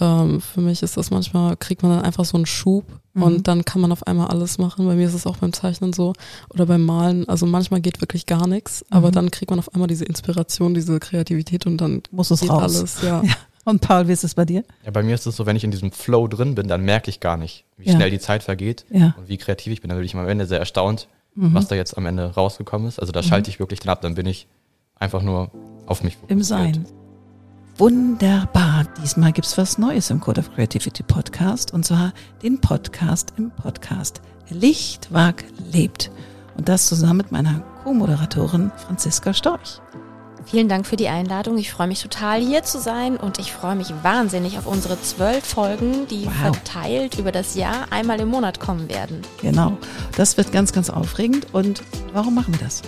ähm, 0.00 0.40
für 0.40 0.60
mich 0.60 0.82
ist 0.82 0.96
das 0.96 1.10
manchmal, 1.10 1.56
kriegt 1.56 1.82
man 1.82 1.92
dann 1.92 2.04
einfach 2.04 2.24
so 2.24 2.36
einen 2.36 2.46
Schub 2.46 2.84
mhm. 3.14 3.22
und 3.22 3.48
dann 3.48 3.64
kann 3.64 3.80
man 3.80 3.92
auf 3.92 4.06
einmal 4.06 4.28
alles 4.28 4.58
machen. 4.58 4.86
Bei 4.86 4.94
mir 4.94 5.06
ist 5.06 5.14
es 5.14 5.26
auch 5.26 5.38
beim 5.38 5.52
Zeichnen 5.52 5.92
so 5.92 6.12
oder 6.50 6.66
beim 6.66 6.84
Malen. 6.84 7.28
Also 7.28 7.46
manchmal 7.46 7.80
geht 7.80 8.00
wirklich 8.00 8.26
gar 8.26 8.46
nichts, 8.46 8.84
mhm. 8.88 8.96
aber 8.96 9.10
dann 9.10 9.30
kriegt 9.30 9.50
man 9.50 9.58
auf 9.58 9.72
einmal 9.74 9.88
diese 9.88 10.04
Inspiration, 10.04 10.74
diese 10.74 10.98
Kreativität 11.00 11.66
und 11.66 11.78
dann 11.78 12.02
muss 12.10 12.30
es 12.30 12.48
raus. 12.48 12.62
alles. 12.62 13.02
Ja. 13.02 13.22
ja. 13.24 13.34
Und 13.64 13.80
Paul, 13.80 14.06
wie 14.06 14.12
ist 14.12 14.22
es 14.22 14.34
bei 14.34 14.44
dir? 14.44 14.62
Ja, 14.84 14.92
bei 14.92 15.02
mir 15.02 15.14
ist 15.14 15.26
es 15.26 15.34
so, 15.34 15.44
wenn 15.44 15.56
ich 15.56 15.64
in 15.64 15.72
diesem 15.72 15.90
Flow 15.90 16.28
drin 16.28 16.54
bin, 16.54 16.68
dann 16.68 16.82
merke 16.82 17.10
ich 17.10 17.18
gar 17.18 17.36
nicht, 17.36 17.64
wie 17.76 17.88
ja. 17.88 17.96
schnell 17.96 18.10
die 18.10 18.20
Zeit 18.20 18.44
vergeht 18.44 18.86
ja. 18.90 19.14
und 19.18 19.28
wie 19.28 19.38
kreativ 19.38 19.72
ich 19.72 19.80
bin. 19.80 19.88
Dann 19.88 19.98
bin 19.98 20.06
ich 20.06 20.14
am 20.14 20.28
Ende 20.28 20.46
sehr 20.46 20.60
erstaunt, 20.60 21.08
mhm. 21.34 21.52
was 21.52 21.66
da 21.66 21.74
jetzt 21.74 21.96
am 21.96 22.06
Ende 22.06 22.32
rausgekommen 22.34 22.86
ist. 22.86 23.00
Also 23.00 23.12
da 23.12 23.22
mhm. 23.22 23.26
schalte 23.26 23.50
ich 23.50 23.58
wirklich 23.58 23.80
dann 23.80 23.90
ab, 23.90 24.02
dann 24.02 24.14
bin 24.14 24.26
ich 24.26 24.46
einfach 24.94 25.22
nur 25.22 25.50
auf 25.86 26.04
mich 26.04 26.14
fokussiert. 26.14 26.38
Im 26.38 26.42
Sein. 26.44 26.86
Wunderbar. 27.78 28.86
Diesmal 29.02 29.32
gibt 29.32 29.46
es 29.46 29.58
was 29.58 29.76
Neues 29.76 30.08
im 30.08 30.18
Code 30.18 30.40
of 30.40 30.54
Creativity 30.54 31.02
Podcast 31.02 31.74
und 31.74 31.84
zwar 31.84 32.14
den 32.42 32.58
Podcast 32.58 33.34
im 33.36 33.50
Podcast 33.50 34.22
Lichtwag 34.48 35.44
lebt. 35.72 36.10
Und 36.56 36.70
das 36.70 36.86
zusammen 36.86 37.18
mit 37.18 37.32
meiner 37.32 37.60
Co-Moderatorin 37.84 38.72
Franziska 38.78 39.34
Storch. 39.34 39.82
Vielen 40.46 40.70
Dank 40.70 40.86
für 40.86 40.96
die 40.96 41.08
Einladung. 41.08 41.58
Ich 41.58 41.70
freue 41.70 41.88
mich 41.88 42.00
total 42.00 42.40
hier 42.40 42.62
zu 42.62 42.80
sein 42.80 43.18
und 43.18 43.38
ich 43.38 43.52
freue 43.52 43.76
mich 43.76 43.92
wahnsinnig 44.02 44.56
auf 44.56 44.66
unsere 44.66 44.98
zwölf 45.02 45.44
Folgen, 45.44 46.06
die 46.06 46.24
wow. 46.24 46.32
verteilt 46.54 47.18
über 47.18 47.30
das 47.30 47.56
Jahr 47.56 47.88
einmal 47.90 48.18
im 48.20 48.28
Monat 48.28 48.58
kommen 48.58 48.88
werden. 48.88 49.20
Genau. 49.42 49.76
Das 50.16 50.38
wird 50.38 50.50
ganz, 50.50 50.72
ganz 50.72 50.88
aufregend. 50.88 51.48
Und 51.52 51.82
warum 52.14 52.34
machen 52.34 52.54
wir 52.54 52.60
das? 52.60 52.80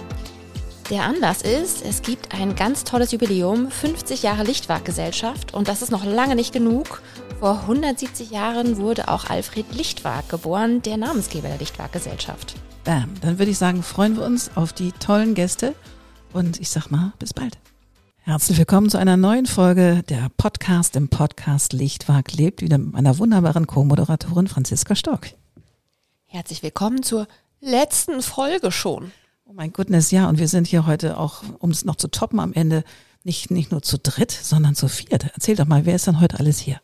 Der 0.91 1.05
Anlass 1.05 1.43
ist, 1.43 1.85
es 1.85 2.01
gibt 2.01 2.33
ein 2.33 2.55
ganz 2.55 2.83
tolles 2.83 3.13
Jubiläum, 3.13 3.71
50 3.71 4.23
Jahre 4.23 4.43
Lichtwag-Gesellschaft 4.45 5.53
und 5.53 5.69
das 5.69 5.83
ist 5.83 5.91
noch 5.91 6.03
lange 6.03 6.35
nicht 6.35 6.51
genug. 6.51 7.03
Vor 7.41 7.61
170 7.61 8.31
Jahren 8.31 8.79
wurde 8.79 9.09
auch 9.09 9.29
Alfred 9.29 9.67
Lichtwag 9.75 10.31
geboren, 10.31 10.81
der 10.81 10.97
Namensgeber 10.97 11.49
der 11.49 11.59
Lichtwag-Gesellschaft. 11.59 12.55
Bam, 12.85 13.13
dann 13.21 13.39
würde 13.39 13.51
ich 13.51 13.59
sagen, 13.59 13.83
freuen 13.83 14.17
wir 14.17 14.25
uns 14.25 14.51
auf 14.55 14.73
die 14.73 14.93
tollen 14.93 15.35
Gäste 15.35 15.75
und 16.33 16.59
ich 16.59 16.71
sag 16.71 16.91
mal, 16.91 17.13
bis 17.19 17.35
bald. 17.35 17.59
Herzlich 18.21 18.57
willkommen 18.57 18.89
zu 18.89 18.97
einer 18.97 19.19
neuen 19.19 19.45
Folge 19.45 20.03
der 20.09 20.31
Podcast 20.39 20.97
im 20.97 21.09
Podcast 21.11 21.75
Lichtwag 21.75 22.33
lebt, 22.33 22.63
wieder 22.63 22.79
mit 22.79 22.95
meiner 22.95 23.19
wunderbaren 23.19 23.67
Co-Moderatorin 23.67 24.49
Franziska 24.49 24.95
Stock. 24.95 25.27
Herzlich 26.25 26.63
willkommen 26.63 27.03
zur 27.03 27.29
letzten 27.61 28.23
Folge 28.23 28.73
schon. 28.73 29.13
Oh 29.51 29.55
mein 29.55 29.73
Goodness, 29.73 30.11
ja, 30.11 30.29
und 30.29 30.39
wir 30.39 30.47
sind 30.47 30.67
hier 30.67 30.87
heute 30.87 31.17
auch, 31.17 31.43
um 31.59 31.71
es 31.71 31.87
noch 31.87 31.97
zu 31.97 32.09
toppen 32.09 32.39
am 32.39 32.53
Ende, 32.53 32.85
nicht, 33.25 33.51
nicht 33.51 33.71
nur 33.71 33.81
zu 33.81 33.99
dritt, 33.99 34.31
sondern 34.31 34.75
zu 34.75 34.89
viert. 34.89 35.31
Erzähl 35.33 35.57
doch 35.57 35.65
mal, 35.65 35.87
wer 35.87 35.95
ist 35.95 36.07
denn 36.07 36.21
heute 36.21 36.39
alles 36.39 36.59
hier? 36.59 36.83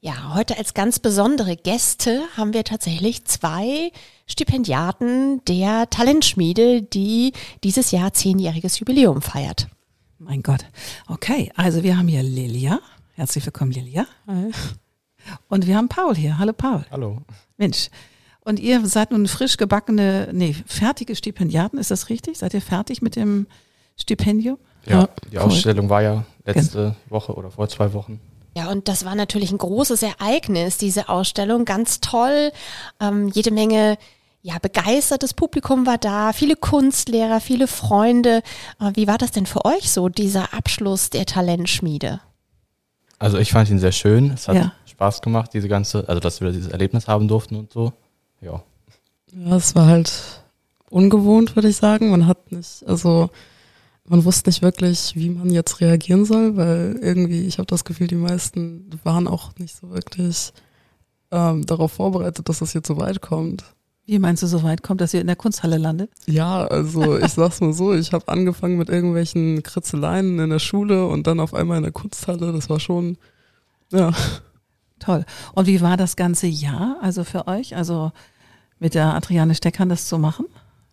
Ja, 0.00 0.34
heute 0.34 0.58
als 0.58 0.74
ganz 0.74 0.98
besondere 0.98 1.56
Gäste 1.56 2.22
haben 2.36 2.52
wir 2.52 2.64
tatsächlich 2.64 3.26
zwei 3.26 3.92
Stipendiaten 4.26 5.40
der 5.44 5.88
Talentschmiede, 5.88 6.82
die 6.82 7.32
dieses 7.62 7.92
Jahr 7.92 8.12
zehnjähriges 8.12 8.80
Jubiläum 8.80 9.22
feiert. 9.22 9.68
Mein 10.18 10.42
Gott. 10.42 10.64
Okay, 11.06 11.52
also 11.54 11.84
wir 11.84 11.96
haben 11.96 12.08
hier 12.08 12.24
Lilia. 12.24 12.80
Herzlich 13.14 13.46
willkommen, 13.46 13.70
Lilia. 13.70 14.04
Hi. 14.26 14.50
Und 15.46 15.68
wir 15.68 15.76
haben 15.76 15.88
Paul 15.88 16.16
hier. 16.16 16.38
Hallo, 16.38 16.52
Paul. 16.52 16.84
Hallo. 16.90 17.22
Mensch, 17.56 17.88
und 18.48 18.58
ihr 18.58 18.84
seid 18.86 19.10
nun 19.10 19.28
frisch 19.28 19.58
gebackene, 19.58 20.30
nee, 20.32 20.56
fertige 20.66 21.14
Stipendiaten, 21.14 21.78
ist 21.78 21.90
das 21.90 22.08
richtig? 22.08 22.38
Seid 22.38 22.54
ihr 22.54 22.62
fertig 22.62 23.02
mit 23.02 23.14
dem 23.14 23.46
Stipendium? 23.94 24.56
Ja, 24.86 25.00
ja 25.00 25.08
die 25.30 25.36
cool. 25.36 25.42
Ausstellung 25.42 25.90
war 25.90 26.02
ja 26.02 26.24
letzte 26.46 26.78
Gen 26.78 26.96
Woche 27.10 27.34
oder 27.34 27.50
vor 27.50 27.68
zwei 27.68 27.92
Wochen. 27.92 28.20
Ja, 28.56 28.70
und 28.70 28.88
das 28.88 29.04
war 29.04 29.14
natürlich 29.14 29.52
ein 29.52 29.58
großes 29.58 30.02
Ereignis, 30.02 30.78
diese 30.78 31.10
Ausstellung. 31.10 31.66
Ganz 31.66 32.00
toll. 32.00 32.50
Ähm, 33.00 33.28
jede 33.28 33.50
Menge 33.50 33.98
ja, 34.40 34.58
begeistertes 34.58 35.34
Publikum 35.34 35.84
war 35.84 35.98
da, 35.98 36.32
viele 36.32 36.56
Kunstlehrer, 36.56 37.40
viele 37.40 37.66
Freunde. 37.66 38.42
Äh, 38.80 38.92
wie 38.94 39.06
war 39.06 39.18
das 39.18 39.30
denn 39.30 39.44
für 39.44 39.66
euch 39.66 39.90
so, 39.90 40.08
dieser 40.08 40.54
Abschluss 40.54 41.10
der 41.10 41.26
Talentschmiede? 41.26 42.20
Also 43.18 43.36
ich 43.36 43.52
fand 43.52 43.68
ihn 43.68 43.78
sehr 43.78 43.92
schön. 43.92 44.30
Es 44.30 44.48
hat 44.48 44.56
ja. 44.56 44.72
Spaß 44.86 45.20
gemacht, 45.20 45.50
diese 45.52 45.68
ganze, 45.68 46.08
also 46.08 46.18
dass 46.18 46.40
wir 46.40 46.50
dieses 46.50 46.72
Erlebnis 46.72 47.08
haben 47.08 47.28
durften 47.28 47.54
und 47.54 47.72
so 47.72 47.92
ja. 48.40 48.62
Ja, 49.32 49.56
es 49.56 49.74
war 49.74 49.86
halt 49.86 50.42
ungewohnt, 50.90 51.54
würde 51.56 51.68
ich 51.68 51.76
sagen. 51.76 52.10
Man 52.10 52.26
hat 52.26 52.50
nicht, 52.50 52.84
also 52.86 53.30
man 54.08 54.24
wusste 54.24 54.48
nicht 54.48 54.62
wirklich, 54.62 55.12
wie 55.14 55.30
man 55.30 55.50
jetzt 55.50 55.80
reagieren 55.80 56.24
soll, 56.24 56.56
weil 56.56 56.98
irgendwie, 57.00 57.46
ich 57.46 57.58
habe 57.58 57.66
das 57.66 57.84
Gefühl, 57.84 58.06
die 58.06 58.14
meisten 58.14 58.90
waren 59.04 59.28
auch 59.28 59.52
nicht 59.58 59.76
so 59.76 59.90
wirklich 59.90 60.52
ähm, 61.30 61.66
darauf 61.66 61.92
vorbereitet, 61.92 62.48
dass 62.48 62.62
es 62.62 62.72
jetzt 62.72 62.88
so 62.88 62.96
weit 62.96 63.20
kommt. 63.20 63.64
Wie 64.06 64.18
meinst 64.18 64.42
du, 64.42 64.46
so 64.46 64.62
weit 64.62 64.82
kommt, 64.82 65.02
dass 65.02 65.12
ihr 65.12 65.20
in 65.20 65.26
der 65.26 65.36
Kunsthalle 65.36 65.76
landet? 65.76 66.10
Ja, 66.26 66.66
also 66.66 67.18
ich 67.22 67.32
sag's 67.32 67.60
mal 67.60 67.74
so, 67.74 67.92
ich 67.92 68.12
habe 68.12 68.28
angefangen 68.28 68.78
mit 68.78 68.88
irgendwelchen 68.88 69.62
Kritzeleien 69.62 70.38
in 70.38 70.48
der 70.48 70.58
Schule 70.58 71.06
und 71.06 71.26
dann 71.26 71.40
auf 71.40 71.52
einmal 71.52 71.76
in 71.76 71.82
der 71.82 71.92
Kunsthalle. 71.92 72.52
Das 72.52 72.70
war 72.70 72.80
schon, 72.80 73.18
ja. 73.92 74.12
Toll. 74.98 75.24
Und 75.54 75.66
wie 75.66 75.80
war 75.80 75.96
das 75.96 76.16
ganze 76.16 76.46
Jahr 76.46 76.96
also 77.00 77.24
für 77.24 77.46
euch? 77.46 77.76
Also 77.76 78.12
mit 78.78 78.94
der 78.94 79.14
Adriane 79.14 79.54
Steckern 79.54 79.88
das 79.88 80.06
zu 80.06 80.18
machen? 80.18 80.46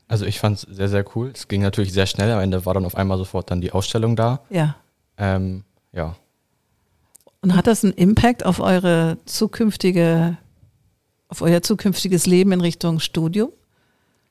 Also 0.07 0.25
ich 0.25 0.39
fand 0.39 0.57
es 0.57 0.61
sehr, 0.63 0.89
sehr 0.89 1.05
cool. 1.15 1.31
Es 1.33 1.47
ging 1.47 1.61
natürlich 1.61 1.93
sehr 1.93 2.05
schnell. 2.05 2.31
Am 2.31 2.39
Ende 2.39 2.65
war 2.65 2.73
dann 2.73 2.85
auf 2.85 2.95
einmal 2.95 3.17
sofort 3.17 3.49
dann 3.49 3.61
die 3.61 3.71
Ausstellung 3.71 4.15
da. 4.15 4.41
Ja. 4.49 4.75
Ähm, 5.17 5.63
ja. 5.91 6.15
Und 7.41 7.55
hat 7.55 7.67
das 7.67 7.83
einen 7.83 7.93
Impact 7.93 8.45
auf 8.45 8.59
eure 8.59 9.17
zukünftige, 9.25 10.37
auf 11.27 11.41
euer 11.41 11.61
zukünftiges 11.61 12.25
Leben 12.25 12.51
in 12.51 12.61
Richtung 12.61 12.99
Studium? 12.99 13.49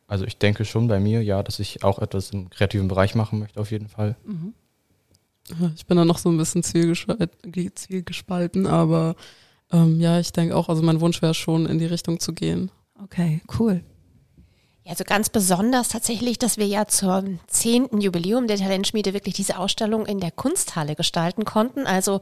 Also 0.07 0.25
ich 0.25 0.37
denke 0.37 0.65
schon 0.65 0.87
bei 0.87 1.01
mir, 1.01 1.23
ja, 1.23 1.43
dass 1.43 1.59
ich 1.59 1.83
auch 1.83 1.99
etwas 1.99 2.31
im 2.31 2.51
kreativen 2.51 2.89
Bereich 2.89 3.15
machen 3.15 3.39
möchte, 3.39 3.61
auf 3.61 3.71
jeden 3.71 3.89
Fall. 3.89 4.17
Mhm. 4.25 4.55
Ich 5.75 5.87
bin 5.87 5.97
da 5.97 6.05
noch 6.05 6.19
so 6.19 6.31
ein 6.31 6.37
bisschen 6.37 6.63
zielgespalten, 6.63 8.67
aber 8.67 9.15
ähm, 9.75 10.01
ja, 10.01 10.21
ich 10.21 10.33
denke 10.33 10.57
auch, 10.57 10.69
also 10.69 10.83
mein 10.83 11.01
Wunsch 11.01 11.21
wäre 11.21 11.35
schon, 11.35 11.67
in 11.67 11.79
die 11.79 11.87
Richtung 11.87 12.21
zu 12.21 12.33
gehen. 12.33 12.71
Okay, 13.03 13.43
cool. 13.59 13.83
Ja, 14.87 14.91
also 14.91 15.05
ganz 15.05 15.31
besonders 15.31 15.89
tatsächlich, 15.89 16.39
dass 16.39 16.59
wir 16.59 16.67
ja 16.67 16.87
zum 16.87 17.41
zehnten 17.47 18.03
Jubiläum 18.03 18.47
der 18.47 18.59
Talentschmiede 18.59 19.15
wirklich 19.15 19.35
diese 19.35 19.59
Ausstellung 19.59 20.05
in 20.05 20.21
der 20.21 20.31
Kunsthalle 20.31 20.95
gestalten 20.95 21.47
konnten. 21.47 21.87
Also 21.87 22.21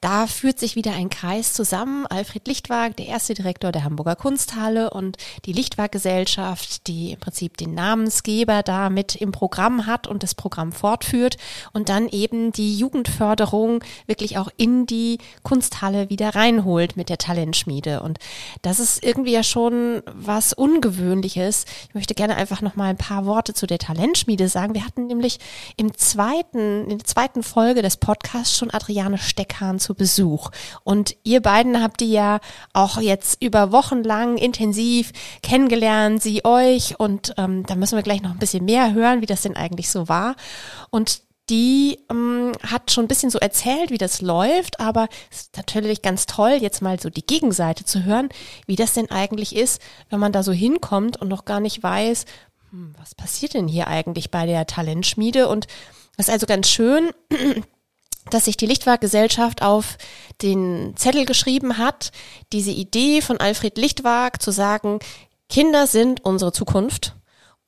da 0.00 0.28
führt 0.28 0.60
sich 0.60 0.76
wieder 0.76 0.92
ein 0.92 1.10
Kreis 1.10 1.54
zusammen. 1.54 2.06
Alfred 2.06 2.46
Lichtwag, 2.46 2.96
der 2.96 3.06
erste 3.06 3.34
Direktor 3.34 3.72
der 3.72 3.82
Hamburger 3.82 4.14
Kunsthalle 4.14 4.90
und 4.90 5.16
die 5.44 5.52
Lichtwag-Gesellschaft, 5.52 6.86
die 6.86 7.10
im 7.12 7.18
Prinzip 7.18 7.56
den 7.56 7.74
Namensgeber 7.74 8.62
da 8.62 8.90
mit 8.90 9.16
im 9.16 9.32
Programm 9.32 9.86
hat 9.86 10.06
und 10.06 10.22
das 10.22 10.36
Programm 10.36 10.70
fortführt 10.70 11.36
und 11.72 11.88
dann 11.88 12.08
eben 12.08 12.52
die 12.52 12.78
Jugendförderung 12.78 13.82
wirklich 14.06 14.38
auch 14.38 14.50
in 14.56 14.86
die 14.86 15.18
Kunsthalle 15.42 16.10
wieder 16.10 16.36
reinholt 16.36 16.96
mit 16.96 17.08
der 17.08 17.18
Talentschmiede. 17.18 18.02
Und 18.02 18.20
das 18.62 18.78
ist 18.78 19.02
irgendwie 19.02 19.32
ja 19.32 19.42
schon 19.42 20.04
was 20.14 20.52
Ungewöhnliches. 20.52 21.64
Ich 21.88 21.94
möchte 21.94 22.14
gerne 22.14 22.36
einfach 22.36 22.60
noch 22.60 22.76
mal 22.76 22.90
ein 22.90 22.98
paar 22.98 23.24
Worte 23.24 23.54
zu 23.54 23.66
der 23.66 23.78
Talentschmiede 23.78 24.48
sagen. 24.48 24.74
Wir 24.74 24.84
hatten 24.84 25.06
nämlich 25.06 25.38
im 25.78 25.96
zweiten, 25.96 26.82
in 26.90 26.98
der 26.98 27.06
zweiten 27.06 27.42
Folge 27.42 27.80
des 27.80 27.96
Podcasts 27.96 28.58
schon 28.58 28.70
Adriane 28.70 29.16
Steckhahn 29.16 29.78
zu 29.78 29.94
Besuch. 29.94 30.50
Und 30.84 31.16
ihr 31.22 31.40
beiden 31.40 31.82
habt 31.82 32.00
die 32.00 32.12
ja 32.12 32.40
auch 32.74 33.00
jetzt 33.00 33.42
über 33.42 33.72
Wochen 33.72 34.02
lang 34.02 34.36
intensiv 34.36 35.12
kennengelernt, 35.42 36.22
sie 36.22 36.44
euch. 36.44 37.00
Und 37.00 37.32
ähm, 37.38 37.64
da 37.64 37.74
müssen 37.74 37.96
wir 37.96 38.02
gleich 38.02 38.20
noch 38.20 38.32
ein 38.32 38.38
bisschen 38.38 38.66
mehr 38.66 38.92
hören, 38.92 39.22
wie 39.22 39.26
das 39.26 39.40
denn 39.40 39.56
eigentlich 39.56 39.88
so 39.88 40.10
war. 40.10 40.36
Und 40.90 41.22
die 41.50 41.98
ähm, 42.10 42.52
hat 42.62 42.90
schon 42.90 43.04
ein 43.04 43.08
bisschen 43.08 43.30
so 43.30 43.38
erzählt, 43.38 43.90
wie 43.90 43.98
das 43.98 44.20
läuft, 44.20 44.80
aber 44.80 45.08
es 45.30 45.42
ist 45.42 45.56
natürlich 45.56 46.02
ganz 46.02 46.26
toll, 46.26 46.58
jetzt 46.60 46.82
mal 46.82 47.00
so 47.00 47.10
die 47.10 47.26
Gegenseite 47.26 47.84
zu 47.84 48.04
hören, 48.04 48.28
wie 48.66 48.76
das 48.76 48.94
denn 48.94 49.10
eigentlich 49.10 49.56
ist, 49.56 49.80
wenn 50.10 50.20
man 50.20 50.32
da 50.32 50.42
so 50.42 50.52
hinkommt 50.52 51.16
und 51.16 51.28
noch 51.28 51.44
gar 51.44 51.60
nicht 51.60 51.82
weiß, 51.82 52.24
hm, 52.70 52.94
was 52.98 53.14
passiert 53.14 53.54
denn 53.54 53.68
hier 53.68 53.88
eigentlich 53.88 54.30
bei 54.30 54.46
der 54.46 54.66
Talentschmiede? 54.66 55.48
Und 55.48 55.66
das 56.16 56.28
ist 56.28 56.32
also 56.32 56.46
ganz 56.46 56.68
schön, 56.68 57.10
dass 58.30 58.44
sich 58.44 58.56
die 58.56 58.66
Lichtwag-Gesellschaft 58.66 59.62
auf 59.62 59.96
den 60.42 60.94
Zettel 60.96 61.24
geschrieben 61.24 61.78
hat, 61.78 62.12
diese 62.52 62.70
Idee 62.70 63.22
von 63.22 63.38
Alfred 63.38 63.78
Lichtwag 63.78 64.42
zu 64.42 64.50
sagen, 64.50 64.98
Kinder 65.48 65.86
sind 65.86 66.24
unsere 66.24 66.52
Zukunft 66.52 67.14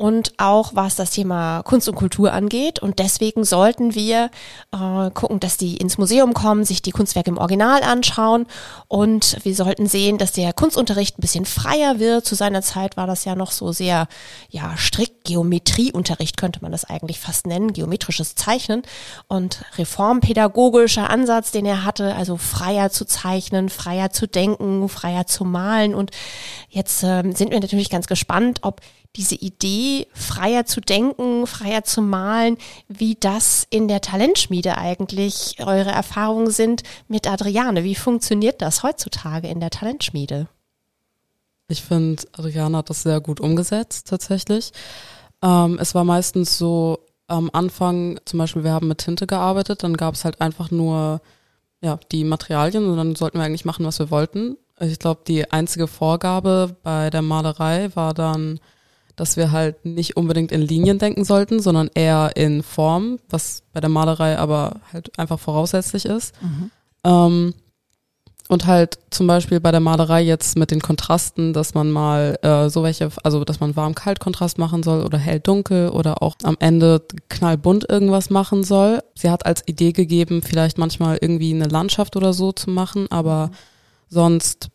und 0.01 0.33
auch 0.39 0.71
was 0.75 0.97
das 0.97 1.11
Thema 1.11 1.63
Kunst 1.63 1.87
und 1.87 1.95
Kultur 1.95 2.33
angeht. 2.33 2.79
Und 2.79 2.99
deswegen 2.99 3.45
sollten 3.45 3.95
wir 3.95 4.31
äh, 4.73 5.11
gucken, 5.11 5.41
dass 5.41 5.59
die 5.59 5.77
ins 5.77 5.99
Museum 5.99 6.33
kommen, 6.33 6.65
sich 6.65 6.81
die 6.81 6.91
Kunstwerke 6.91 7.29
im 7.29 7.37
Original 7.37 7.83
anschauen 7.83 8.47
und 8.89 9.37
wir 9.45 9.55
sollten 9.55 9.87
sehen, 9.87 10.17
dass 10.17 10.33
der 10.33 10.55
Kunstunterricht 10.55 11.19
ein 11.19 11.21
bisschen 11.21 11.45
freier 11.45 11.99
wird. 11.99 12.25
Zu 12.25 12.35
seiner 12.35 12.63
Zeit 12.63 12.97
war 12.97 13.07
das 13.07 13.27
ja 13.27 13.35
noch 13.35 13.51
so 13.51 13.73
sehr, 13.73 14.09
ja, 14.49 14.75
strikt 14.79 15.25
Geometrieunterricht 15.25 16.39
könnte 16.39 16.61
man 16.63 16.73
das 16.73 16.87
eigentlich 16.87 17.21
fast 17.21 17.47
nennen, 17.47 17.75
geometrisches 17.75 18.35
Zeichnen 18.37 18.81
und 19.29 19.63
reformpädagogischer 19.77 21.11
Ansatz, 21.11 21.53
den 21.53 21.67
er 21.67 21.85
hatte, 21.85 22.15
also 22.15 22.39
freier 22.39 22.89
zu 22.91 23.05
zeichnen, 23.05 23.69
freier 23.69 24.11
zu 24.11 24.27
denken, 24.27 24.89
freier 24.89 25.27
zu 25.27 25.45
malen. 25.45 25.95
Und 25.95 26.11
jetzt 26.71 27.03
äh, 27.03 27.23
sind 27.35 27.51
wir 27.51 27.61
natürlich 27.61 27.91
ganz 27.91 28.07
gespannt, 28.07 28.61
ob 28.63 28.81
diese 29.17 29.35
Idee, 29.35 30.07
freier 30.13 30.67
zu 30.67 30.81
denken, 30.81 31.47
freier 31.47 31.85
zu 31.85 32.01
malen, 32.01 32.57
wie 32.89 33.17
das 33.19 33.67
in 33.71 33.89
der 33.89 34.01
Talentschmiede 34.01 34.79
eigentlich 34.79 35.57
eure 35.59 35.91
Erfahrungen 35.91 36.51
sind 36.51 36.83
mit 37.09 37.29
Adriane. 37.29 37.83
Wie 37.83 37.97
funktioniert 37.97 38.63
das 38.63 38.83
heutzutage 38.83 39.49
in 39.49 39.61
der 39.61 39.71
Talentschmiede? 39.71 40.49
Ich 41.69 41.83
finde, 41.83 42.23
Adriane 42.33 42.79
hat 42.79 42.91
das 42.91 43.03
sehr 43.03 43.21
gut 43.21 43.41
umgesetzt, 43.41 44.09
tatsächlich. 44.09 44.73
Ähm, 45.43 45.79
es 45.81 45.95
war 45.95 46.05
meistens 46.05 46.59
so, 46.59 46.99
am 47.27 47.49
Anfang, 47.53 48.19
zum 48.25 48.39
Beispiel, 48.39 48.65
wir 48.65 48.73
haben 48.73 48.89
mit 48.89 48.99
Tinte 48.99 49.27
gearbeitet, 49.27 49.85
dann 49.85 49.97
gab 49.97 50.15
es 50.15 50.25
halt 50.25 50.41
einfach 50.41 50.71
nur 50.71 51.21
ja, 51.81 51.99
die 52.11 52.25
Materialien 52.25 52.87
und 52.91 52.97
dann 52.97 53.15
sollten 53.15 53.39
wir 53.39 53.45
eigentlich 53.45 53.65
machen, 53.65 53.87
was 53.87 53.99
wir 54.01 54.11
wollten. 54.11 54.57
Ich 54.81 54.99
glaube, 54.99 55.23
die 55.27 55.51
einzige 55.51 55.87
Vorgabe 55.87 56.77
bei 56.83 57.11
der 57.11 57.23
Malerei 57.23 57.91
war 57.95 58.15
dann, 58.15 58.59
dass 59.21 59.37
wir 59.37 59.53
halt 59.53 59.85
nicht 59.85 60.17
unbedingt 60.17 60.51
in 60.51 60.63
Linien 60.63 60.99
denken 60.99 61.25
sollten, 61.25 61.61
sondern 61.61 61.91
eher 61.95 62.33
in 62.37 62.63
Form, 62.63 63.19
was 63.29 63.63
bei 63.75 63.81
der 63.81 63.91
Malerei 63.91 64.39
aber 64.39 64.81
halt 64.91 65.19
einfach 65.19 65.39
voraussetzlich 65.39 66.07
ist. 66.07 66.35
Mhm. 66.41 66.71
Ähm, 67.05 67.55
und 68.49 68.67
halt 68.67 68.99
zum 69.11 69.27
Beispiel 69.27 69.61
bei 69.61 69.73
der 69.73 69.81
Malerei 69.81 70.23
jetzt 70.23 70.57
mit 70.57 70.71
den 70.71 70.81
Kontrasten, 70.81 71.53
dass 71.53 71.75
man 71.75 71.91
mal 71.91 72.39
äh, 72.41 72.71
so 72.71 72.83
welche, 72.83 73.11
also 73.23 73.45
dass 73.45 73.61
man 73.61 73.77
warm-kalt-Kontrast 73.77 74.57
machen 74.57 74.83
soll 74.83 75.05
oder 75.05 75.19
hell-dunkel 75.19 75.91
oder 75.91 76.23
auch 76.23 76.37
am 76.43 76.57
Ende 76.59 77.03
knallbunt 77.29 77.89
irgendwas 77.91 78.31
machen 78.31 78.65
soll. 78.65 79.03
Sie 79.15 79.29
hat 79.29 79.45
als 79.45 79.63
Idee 79.69 79.93
gegeben, 79.93 80.41
vielleicht 80.43 80.79
manchmal 80.79 81.19
irgendwie 81.21 81.55
eine 81.55 81.69
Landschaft 81.69 82.17
oder 82.17 82.33
so 82.33 82.53
zu 82.53 82.71
machen, 82.71 83.07
aber 83.11 83.51
sonst 84.09 84.71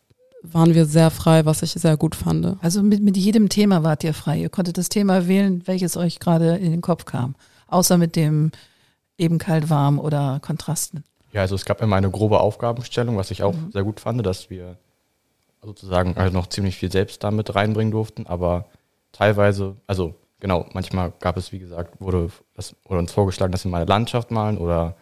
waren 0.52 0.74
wir 0.74 0.86
sehr 0.86 1.10
frei, 1.10 1.44
was 1.44 1.62
ich 1.62 1.72
sehr 1.72 1.96
gut 1.96 2.14
fand. 2.14 2.56
Also 2.62 2.82
mit, 2.82 3.02
mit 3.02 3.16
jedem 3.16 3.48
Thema 3.48 3.82
wart 3.82 4.04
ihr 4.04 4.14
frei. 4.14 4.38
Ihr 4.38 4.48
konntet 4.48 4.78
das 4.78 4.88
Thema 4.88 5.28
wählen, 5.28 5.62
welches 5.66 5.96
euch 5.96 6.20
gerade 6.20 6.56
in 6.56 6.70
den 6.70 6.80
Kopf 6.80 7.04
kam. 7.04 7.34
Außer 7.68 7.98
mit 7.98 8.16
dem 8.16 8.52
eben 9.18 9.38
kalt 9.38 9.70
warm 9.70 9.98
oder 9.98 10.40
Kontrasten. 10.40 11.04
Ja, 11.32 11.42
also 11.42 11.54
es 11.54 11.64
gab 11.64 11.82
immer 11.82 11.96
eine 11.96 12.10
grobe 12.10 12.40
Aufgabenstellung, 12.40 13.16
was 13.16 13.30
ich 13.30 13.42
auch 13.42 13.54
mhm. 13.54 13.70
sehr 13.72 13.84
gut 13.84 14.00
fand, 14.00 14.24
dass 14.24 14.50
wir 14.50 14.78
sozusagen 15.62 16.16
also 16.16 16.32
noch 16.32 16.46
ziemlich 16.46 16.76
viel 16.76 16.90
selbst 16.90 17.24
damit 17.24 17.54
reinbringen 17.54 17.90
durften, 17.90 18.26
aber 18.26 18.66
teilweise, 19.12 19.76
also 19.86 20.14
genau, 20.40 20.66
manchmal 20.72 21.12
gab 21.20 21.36
es, 21.36 21.52
wie 21.52 21.58
gesagt, 21.58 22.00
wurde, 22.00 22.30
das, 22.54 22.74
wurde 22.84 23.00
uns 23.00 23.12
vorgeschlagen, 23.12 23.52
dass 23.52 23.64
wir 23.64 23.70
mal 23.70 23.78
eine 23.78 23.86
Landschaft 23.86 24.30
malen 24.30 24.58
oder 24.58 24.96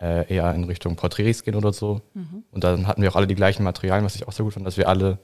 äh, 0.00 0.32
eher 0.32 0.54
in 0.54 0.64
Richtung 0.64 0.96
Porträts 0.96 1.42
gehen 1.42 1.54
oder 1.54 1.72
so. 1.72 2.00
Mhm. 2.14 2.44
Und 2.50 2.64
dann 2.64 2.86
hatten 2.86 3.02
wir 3.02 3.10
auch 3.10 3.16
alle 3.16 3.26
die 3.26 3.34
gleichen 3.34 3.64
Materialien, 3.64 4.04
was 4.04 4.14
ich 4.14 4.26
auch 4.26 4.32
sehr 4.32 4.44
gut 4.44 4.54
fand, 4.54 4.66
dass 4.66 4.76
wir 4.76 4.88
alle 4.88 5.18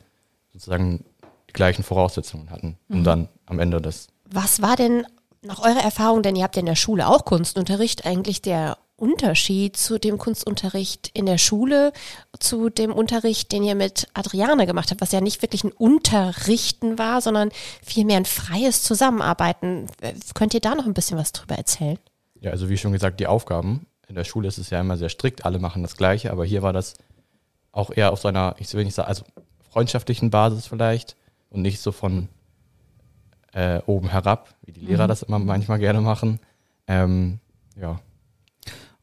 sozusagen 0.53 1.05
die 1.49 1.53
gleichen 1.53 1.83
Voraussetzungen 1.83 2.51
hatten, 2.51 2.77
mhm. 2.89 3.05
dann 3.05 3.29
am 3.47 3.59
Ende 3.59 3.81
das. 3.81 4.09
Was 4.31 4.63
war 4.63 4.77
denn 4.77 5.07
nach 5.43 5.61
eurer 5.61 5.83
Erfahrung, 5.83 6.23
denn 6.23 6.37
ihr 6.37 6.43
habt 6.43 6.57
ja 6.57 6.61
in 6.61 6.67
der 6.67 6.75
Schule 6.75 7.07
auch 7.07 7.25
Kunstunterricht, 7.25 8.07
eigentlich 8.07 8.41
der 8.43 8.79
Unterschied 8.97 9.77
zu 9.77 9.99
dem 9.99 10.19
Kunstunterricht 10.19 11.11
in 11.15 11.27
der 11.27 11.39
Schule, 11.39 11.93
zu 12.39 12.71
dem 12.71 12.93
Unterricht, 12.93 13.53
den 13.53 13.65
ihr 13.65 13.75
mit 13.75 14.09
Adriane 14.15 14.67
gemacht 14.67 14.91
habt, 14.91 15.01
was 15.01 15.13
ja 15.13 15.21
nicht 15.21 15.43
wirklich 15.43 15.65
ein 15.65 15.73
Unterrichten 15.73 16.97
war, 16.97 17.21
sondern 17.21 17.51
vielmehr 17.83 18.17
ein 18.17 18.25
freies 18.25 18.83
Zusammenarbeiten. 18.83 19.89
Könnt 20.35 20.55
ihr 20.55 20.61
da 20.61 20.75
noch 20.75 20.87
ein 20.87 20.95
bisschen 20.95 21.19
was 21.19 21.33
drüber 21.33 21.57
erzählen? 21.57 21.99
Ja, 22.41 22.53
also 22.53 22.69
wie 22.69 22.79
schon 22.79 22.93
gesagt, 22.93 23.21
die 23.21 23.27
Aufgaben 23.27 23.87
in 24.09 24.15
der 24.15 24.25
Schule 24.25 24.49
ist 24.49 24.59
es 24.59 24.71
ja 24.71 24.81
immer 24.81 24.97
sehr 24.97 25.09
strikt, 25.09 25.45
alle 25.45 25.59
machen 25.59 25.83
das 25.83 25.97
Gleiche, 25.97 26.31
aber 26.31 26.45
hier 26.45 26.63
war 26.63 26.73
das 26.73 26.95
auch 27.73 27.91
eher 27.91 28.13
auf 28.13 28.21
so 28.21 28.29
einer, 28.29 28.55
ich 28.59 28.73
will 28.75 28.85
nicht 28.85 28.95
sagen, 28.95 29.09
also 29.09 29.25
freundschaftlichen 29.71 30.31
Basis 30.31 30.67
vielleicht 30.67 31.17
und 31.51 31.63
nicht 31.63 31.81
so 31.81 31.93
von 31.93 32.29
äh, 33.53 33.81
oben 33.87 34.09
herab, 34.09 34.55
wie 34.63 34.73
die 34.73 34.81
Lehrer 34.81 35.05
mhm. 35.05 35.09
das 35.09 35.23
immer 35.23 35.39
manchmal 35.39 35.79
gerne 35.79 36.01
machen. 36.01 36.41
Ähm, 36.87 37.39
ja. 37.81 38.01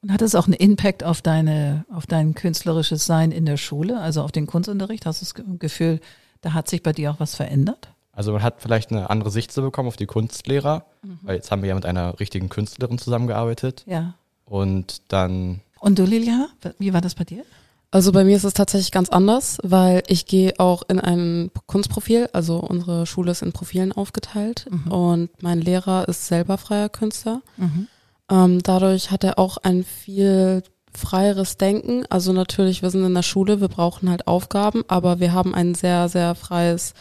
Und 0.02 0.12
hat 0.12 0.22
es 0.22 0.36
auch 0.36 0.46
einen 0.46 0.54
Impact 0.54 1.04
auf 1.04 1.22
deine, 1.22 1.86
auf 1.94 2.08
dein 2.08 2.34
künstlerisches 2.34 3.06
Sein 3.06 3.32
in 3.32 3.46
der 3.46 3.58
Schule, 3.58 4.00
also 4.00 4.24
auf 4.24 4.32
den 4.32 4.48
Kunstunterricht? 4.48 5.06
Hast 5.06 5.22
du 5.22 5.26
das 5.26 5.60
Gefühl, 5.60 6.00
da 6.42 6.54
hat 6.54 6.70
sich 6.70 6.84
bei 6.84 6.92
dir 6.92 7.12
auch 7.12 7.20
was 7.20 7.36
verändert? 7.36 7.94
Also 8.14 8.34
man 8.34 8.44
hat 8.44 8.62
vielleicht 8.62 8.92
eine 8.92 9.10
andere 9.10 9.32
Sicht 9.32 9.52
zu 9.52 9.62
bekommen 9.62 9.88
auf 9.88 9.96
die 9.96 10.06
Kunstlehrer, 10.06 10.86
mhm. 11.02 11.20
weil 11.22 11.36
jetzt 11.36 11.52
haben 11.52 11.62
wir 11.62 11.70
ja 11.70 11.76
mit 11.76 11.86
einer 11.86 12.20
richtigen 12.20 12.50
Künstlerin 12.50 12.98
zusammengearbeitet. 12.98 13.84
Ja. 13.88 14.16
Und 14.52 15.02
dann. 15.08 15.62
Und 15.80 15.98
du, 15.98 16.04
Lilia, 16.04 16.50
wie 16.78 16.94
war 16.94 17.00
das 17.00 17.16
bei 17.16 17.24
dir? 17.24 17.46
Also 17.90 18.12
bei 18.12 18.26
mir 18.26 18.36
ist 18.36 18.44
es 18.44 18.54
tatsächlich 18.54 18.92
ganz 18.92 19.08
anders, 19.08 19.60
weil 19.64 20.04
ich 20.08 20.26
gehe 20.26 20.60
auch 20.60 20.84
in 20.90 21.00
ein 21.00 21.52
Kunstprofil, 21.68 22.28
also 22.34 22.60
unsere 22.60 23.06
Schule 23.06 23.32
ist 23.32 23.44
in 23.44 23.54
Profilen 23.54 23.94
aufgeteilt 23.94 24.68
mhm. 24.70 24.92
und 24.92 25.30
mein 25.42 25.62
Lehrer 25.62 26.08
ist 26.10 26.28
selber 26.28 26.58
freier 26.58 26.90
Künstler. 26.90 27.42
Mhm. 27.56 27.88
Ähm, 28.30 28.64
dadurch 28.64 29.10
hat 29.10 29.24
er 29.24 29.40
auch 29.40 29.58
ein 29.58 29.86
viel 29.86 30.64
freieres 30.94 31.56
Denken. 31.56 32.06
Also 32.10 32.34
natürlich, 32.34 32.82
wir 32.82 32.90
sind 32.90 33.06
in 33.06 33.14
der 33.14 33.24
Schule, 33.24 33.62
wir 33.62 33.70
brauchen 33.70 34.10
halt 34.10 34.28
Aufgaben, 34.28 34.84
aber 34.90 35.22
wir 35.22 35.32
haben 35.32 35.56
ein 35.56 35.76
sehr, 35.76 36.10
sehr 36.10 36.36
freies, 36.36 36.94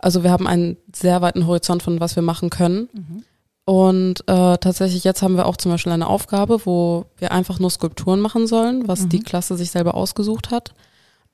also 0.00 0.22
wir 0.22 0.30
haben 0.30 0.46
einen 0.46 0.76
sehr 0.94 1.22
weiten 1.22 1.46
Horizont 1.46 1.82
von 1.82 1.98
was 1.98 2.14
wir 2.14 2.22
machen 2.22 2.50
können. 2.50 2.90
Mhm. 2.92 3.24
Und 3.70 4.22
äh, 4.26 4.58
tatsächlich 4.58 5.04
jetzt 5.04 5.22
haben 5.22 5.36
wir 5.36 5.46
auch 5.46 5.56
zum 5.56 5.70
Beispiel 5.70 5.92
eine 5.92 6.08
Aufgabe, 6.08 6.66
wo 6.66 7.04
wir 7.18 7.30
einfach 7.30 7.60
nur 7.60 7.70
Skulpturen 7.70 8.18
machen 8.18 8.48
sollen, 8.48 8.88
was 8.88 9.02
mhm. 9.02 9.10
die 9.10 9.20
Klasse 9.20 9.56
sich 9.56 9.70
selber 9.70 9.94
ausgesucht 9.94 10.50
hat. 10.50 10.74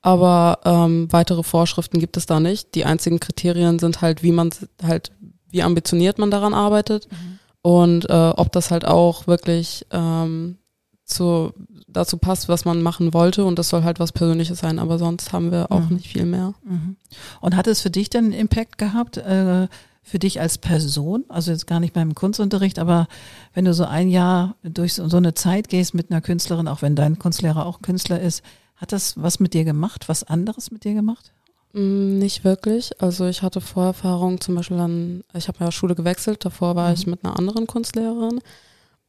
Aber 0.03 0.59
ähm, 0.63 1.07
weitere 1.09 1.41
Vorschriften 1.41 1.99
gibt 1.99 2.15
es 2.15 2.27
da 2.27 2.39
nicht. 2.39 2.75
Die 2.75 2.85
einzigen 2.85 3.19
Kriterien 3.19 3.79
sind 3.79 4.01
halt, 4.01 4.21
wie 4.21 4.31
man 4.31 4.51
halt, 4.83 5.11
wie 5.49 5.63
ambitioniert 5.63 6.19
man 6.19 6.29
daran 6.29 6.53
arbeitet 6.53 7.07
mhm. 7.11 7.39
und 7.63 8.07
äh, 8.07 8.13
ob 8.35 8.51
das 8.51 8.69
halt 8.69 8.85
auch 8.85 9.25
wirklich 9.25 9.87
ähm, 9.89 10.59
zu, 11.05 11.53
dazu 11.87 12.19
passt, 12.19 12.49
was 12.49 12.65
man 12.65 12.83
machen 12.83 13.15
wollte. 13.15 13.45
Und 13.45 13.57
das 13.57 13.69
soll 13.69 13.83
halt 13.83 13.99
was 13.99 14.11
Persönliches 14.11 14.59
sein. 14.59 14.77
Aber 14.77 14.99
sonst 14.99 15.33
haben 15.33 15.51
wir 15.51 15.71
auch 15.71 15.89
mhm. 15.89 15.95
nicht 15.95 16.09
viel 16.09 16.27
mehr. 16.27 16.53
Mhm. 16.63 16.97
Und 17.41 17.55
hat 17.55 17.65
es 17.65 17.81
für 17.81 17.89
dich 17.89 18.11
denn 18.11 18.25
einen 18.25 18.33
Impact 18.33 18.77
gehabt? 18.77 19.17
Äh, 19.17 19.67
für 20.07 20.19
dich 20.19 20.39
als 20.39 20.57
Person, 20.57 21.25
also 21.27 21.51
jetzt 21.51 21.67
gar 21.67 21.81
nicht 21.81 21.93
beim 21.93 22.15
Kunstunterricht, 22.15 22.79
aber 22.79 23.07
wenn 23.53 23.65
du 23.65 23.73
so 23.73 23.83
ein 23.83 24.09
Jahr 24.09 24.55
durch 24.63 24.93
so, 24.93 25.17
eine 25.17 25.33
Zeit 25.33 25.67
gehst 25.67 25.93
mit 25.93 26.09
einer 26.09 26.21
Künstlerin, 26.21 26.69
auch 26.69 26.81
wenn 26.81 26.95
dein 26.95 27.19
Kunstlehrer 27.19 27.65
auch 27.65 27.81
Künstler 27.81 28.21
ist, 28.21 28.41
hat 28.77 28.93
das 28.93 29.21
was 29.21 29.41
mit 29.41 29.53
dir 29.53 29.65
gemacht, 29.65 30.07
was 30.07 30.23
anderes 30.23 30.71
mit 30.71 30.85
dir 30.85 30.93
gemacht? 30.93 31.33
Mm, 31.73 32.19
nicht 32.19 32.45
wirklich. 32.45 33.01
Also 33.01 33.27
ich 33.27 33.41
hatte 33.41 33.59
Vorerfahrung 33.59 34.39
zum 34.39 34.55
Beispiel 34.55 34.79
an, 34.79 35.25
ich 35.33 35.49
habe 35.49 35.59
ja 35.59 35.73
Schule 35.73 35.93
gewechselt, 35.93 36.45
davor 36.45 36.77
war 36.77 36.87
mhm. 36.87 36.93
ich 36.93 37.05
mit 37.05 37.25
einer 37.25 37.37
anderen 37.37 37.67
Kunstlehrerin 37.67 38.39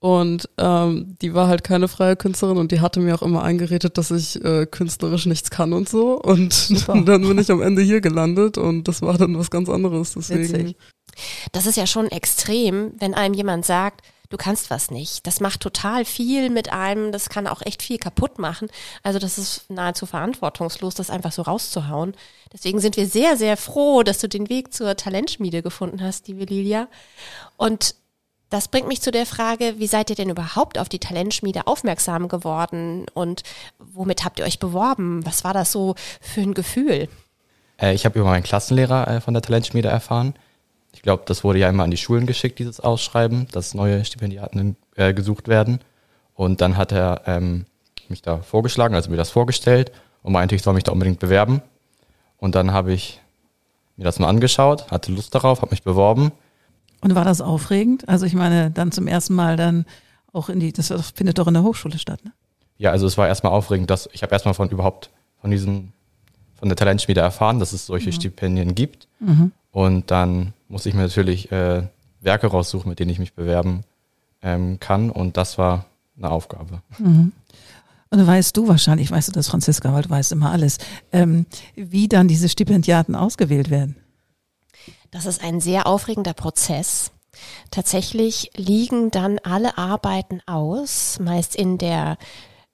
und 0.00 0.48
ähm, 0.58 1.16
die 1.20 1.34
war 1.34 1.48
halt 1.48 1.64
keine 1.64 1.88
freie 1.88 2.14
Künstlerin 2.14 2.56
und 2.56 2.70
die 2.70 2.80
hatte 2.80 3.00
mir 3.00 3.16
auch 3.16 3.22
immer 3.22 3.42
eingeredet, 3.42 3.98
dass 3.98 4.12
ich 4.12 4.42
äh, 4.44 4.66
künstlerisch 4.66 5.26
nichts 5.26 5.50
kann 5.50 5.72
und 5.72 5.88
so. 5.88 6.20
Und 6.20 6.88
dann 6.88 7.04
bin 7.04 7.38
ich 7.38 7.50
am 7.50 7.62
Ende 7.62 7.82
hier 7.82 8.00
gelandet 8.00 8.58
und 8.58 8.86
das 8.86 9.02
war 9.02 9.18
dann 9.18 9.36
was 9.36 9.50
ganz 9.50 9.68
anderes. 9.68 10.12
Deswegen. 10.12 10.42
Witzig. 10.42 10.76
Das 11.50 11.66
ist 11.66 11.76
ja 11.76 11.86
schon 11.86 12.06
extrem, 12.08 12.92
wenn 13.00 13.14
einem 13.14 13.34
jemand 13.34 13.64
sagt, 13.64 14.02
du 14.28 14.36
kannst 14.36 14.70
was 14.70 14.92
nicht. 14.92 15.26
Das 15.26 15.40
macht 15.40 15.60
total 15.60 16.04
viel 16.04 16.48
mit 16.50 16.72
einem, 16.72 17.10
das 17.10 17.28
kann 17.28 17.48
auch 17.48 17.62
echt 17.62 17.82
viel 17.82 17.98
kaputt 17.98 18.38
machen. 18.38 18.68
Also 19.02 19.18
das 19.18 19.36
ist 19.36 19.68
nahezu 19.68 20.06
verantwortungslos, 20.06 20.94
das 20.94 21.10
einfach 21.10 21.32
so 21.32 21.42
rauszuhauen. 21.42 22.14
Deswegen 22.52 22.78
sind 22.78 22.96
wir 22.96 23.08
sehr, 23.08 23.36
sehr 23.36 23.56
froh, 23.56 24.04
dass 24.04 24.18
du 24.18 24.28
den 24.28 24.48
Weg 24.48 24.72
zur 24.72 24.94
Talentschmiede 24.94 25.62
gefunden 25.62 26.02
hast, 26.02 26.28
liebe 26.28 26.44
Lilia. 26.44 26.86
Und 27.56 27.96
das 28.50 28.68
bringt 28.68 28.88
mich 28.88 29.02
zu 29.02 29.10
der 29.10 29.26
Frage, 29.26 29.74
wie 29.78 29.86
seid 29.86 30.10
ihr 30.10 30.16
denn 30.16 30.30
überhaupt 30.30 30.78
auf 30.78 30.88
die 30.88 30.98
Talentschmiede 30.98 31.66
aufmerksam 31.66 32.28
geworden 32.28 33.06
und 33.12 33.42
womit 33.78 34.24
habt 34.24 34.38
ihr 34.38 34.46
euch 34.46 34.58
beworben? 34.58 35.24
Was 35.26 35.44
war 35.44 35.52
das 35.52 35.70
so 35.70 35.94
für 36.20 36.40
ein 36.40 36.54
Gefühl? 36.54 37.08
Äh, 37.80 37.94
ich 37.94 38.04
habe 38.06 38.18
über 38.18 38.28
meinen 38.28 38.42
Klassenlehrer 38.42 39.08
äh, 39.08 39.20
von 39.20 39.34
der 39.34 39.42
Talentschmiede 39.42 39.88
erfahren. 39.88 40.34
Ich 40.94 41.02
glaube, 41.02 41.24
das 41.26 41.44
wurde 41.44 41.58
ja 41.58 41.68
immer 41.68 41.84
an 41.84 41.90
die 41.90 41.98
Schulen 41.98 42.26
geschickt, 42.26 42.58
dieses 42.58 42.80
Ausschreiben, 42.80 43.48
dass 43.52 43.74
neue 43.74 44.04
Stipendiaten 44.04 44.76
äh, 44.96 45.12
gesucht 45.12 45.48
werden. 45.48 45.80
Und 46.34 46.60
dann 46.60 46.76
hat 46.76 46.92
er 46.92 47.22
ähm, 47.26 47.66
mich 48.08 48.22
da 48.22 48.38
vorgeschlagen, 48.38 48.94
also 48.94 49.10
mir 49.10 49.16
das 49.16 49.30
vorgestellt 49.30 49.92
und 50.22 50.32
meinte, 50.32 50.54
ich 50.54 50.62
soll 50.62 50.74
mich 50.74 50.84
da 50.84 50.92
unbedingt 50.92 51.18
bewerben. 51.18 51.60
Und 52.38 52.54
dann 52.54 52.72
habe 52.72 52.92
ich 52.92 53.20
mir 53.96 54.04
das 54.04 54.18
mal 54.18 54.28
angeschaut, 54.28 54.90
hatte 54.90 55.12
Lust 55.12 55.34
darauf, 55.34 55.60
habe 55.60 55.72
mich 55.72 55.82
beworben 55.82 56.32
Und 57.00 57.14
war 57.14 57.24
das 57.24 57.40
aufregend? 57.40 58.08
Also 58.08 58.26
ich 58.26 58.34
meine, 58.34 58.70
dann 58.70 58.92
zum 58.92 59.06
ersten 59.06 59.34
Mal 59.34 59.56
dann 59.56 59.86
auch 60.32 60.48
in 60.48 60.60
die, 60.60 60.72
das 60.72 60.92
findet 61.14 61.38
doch 61.38 61.46
in 61.46 61.54
der 61.54 61.62
Hochschule 61.62 61.98
statt, 61.98 62.24
ne? 62.24 62.32
Ja, 62.76 62.92
also 62.92 63.06
es 63.06 63.18
war 63.18 63.26
erstmal 63.26 63.52
aufregend, 63.52 63.90
dass 63.90 64.08
ich 64.12 64.22
habe 64.22 64.32
erstmal 64.32 64.54
von 64.54 64.70
überhaupt 64.70 65.10
von 65.40 65.50
diesen 65.50 65.92
von 66.54 66.68
der 66.68 66.76
Talentschmiede 66.76 67.20
erfahren, 67.20 67.60
dass 67.60 67.72
es 67.72 67.86
solche 67.86 68.10
mhm. 68.10 68.14
Stipendien 68.14 68.74
gibt. 68.74 69.08
Mhm. 69.20 69.52
Und 69.70 70.10
dann 70.10 70.54
musste 70.68 70.88
ich 70.88 70.94
mir 70.94 71.02
natürlich 71.02 71.52
äh, 71.52 71.82
Werke 72.20 72.48
raussuchen, 72.48 72.88
mit 72.88 72.98
denen 72.98 73.10
ich 73.10 73.18
mich 73.18 73.34
bewerben 73.34 73.84
ähm, 74.42 74.80
kann. 74.80 75.10
Und 75.10 75.36
das 75.36 75.58
war 75.58 75.86
eine 76.16 76.30
Aufgabe. 76.30 76.82
Mhm. 76.98 77.32
Und 78.10 78.26
weißt 78.26 78.56
du 78.56 78.66
wahrscheinlich, 78.68 79.10
weißt 79.10 79.28
du 79.28 79.32
das, 79.32 79.48
Franziska, 79.48 79.92
weil 79.92 80.02
du 80.02 80.10
weißt 80.10 80.32
immer 80.32 80.50
alles, 80.50 80.78
ähm, 81.12 81.46
wie 81.76 82.08
dann 82.08 82.26
diese 82.26 82.48
Stipendiaten 82.48 83.14
ausgewählt 83.14 83.70
werden? 83.70 83.96
Das 85.10 85.26
ist 85.26 85.42
ein 85.42 85.60
sehr 85.60 85.86
aufregender 85.86 86.34
Prozess. 86.34 87.10
Tatsächlich 87.70 88.50
liegen 88.56 89.10
dann 89.10 89.38
alle 89.40 89.78
Arbeiten 89.78 90.40
aus, 90.46 91.18
meist 91.20 91.54
in 91.54 91.78
der 91.78 92.18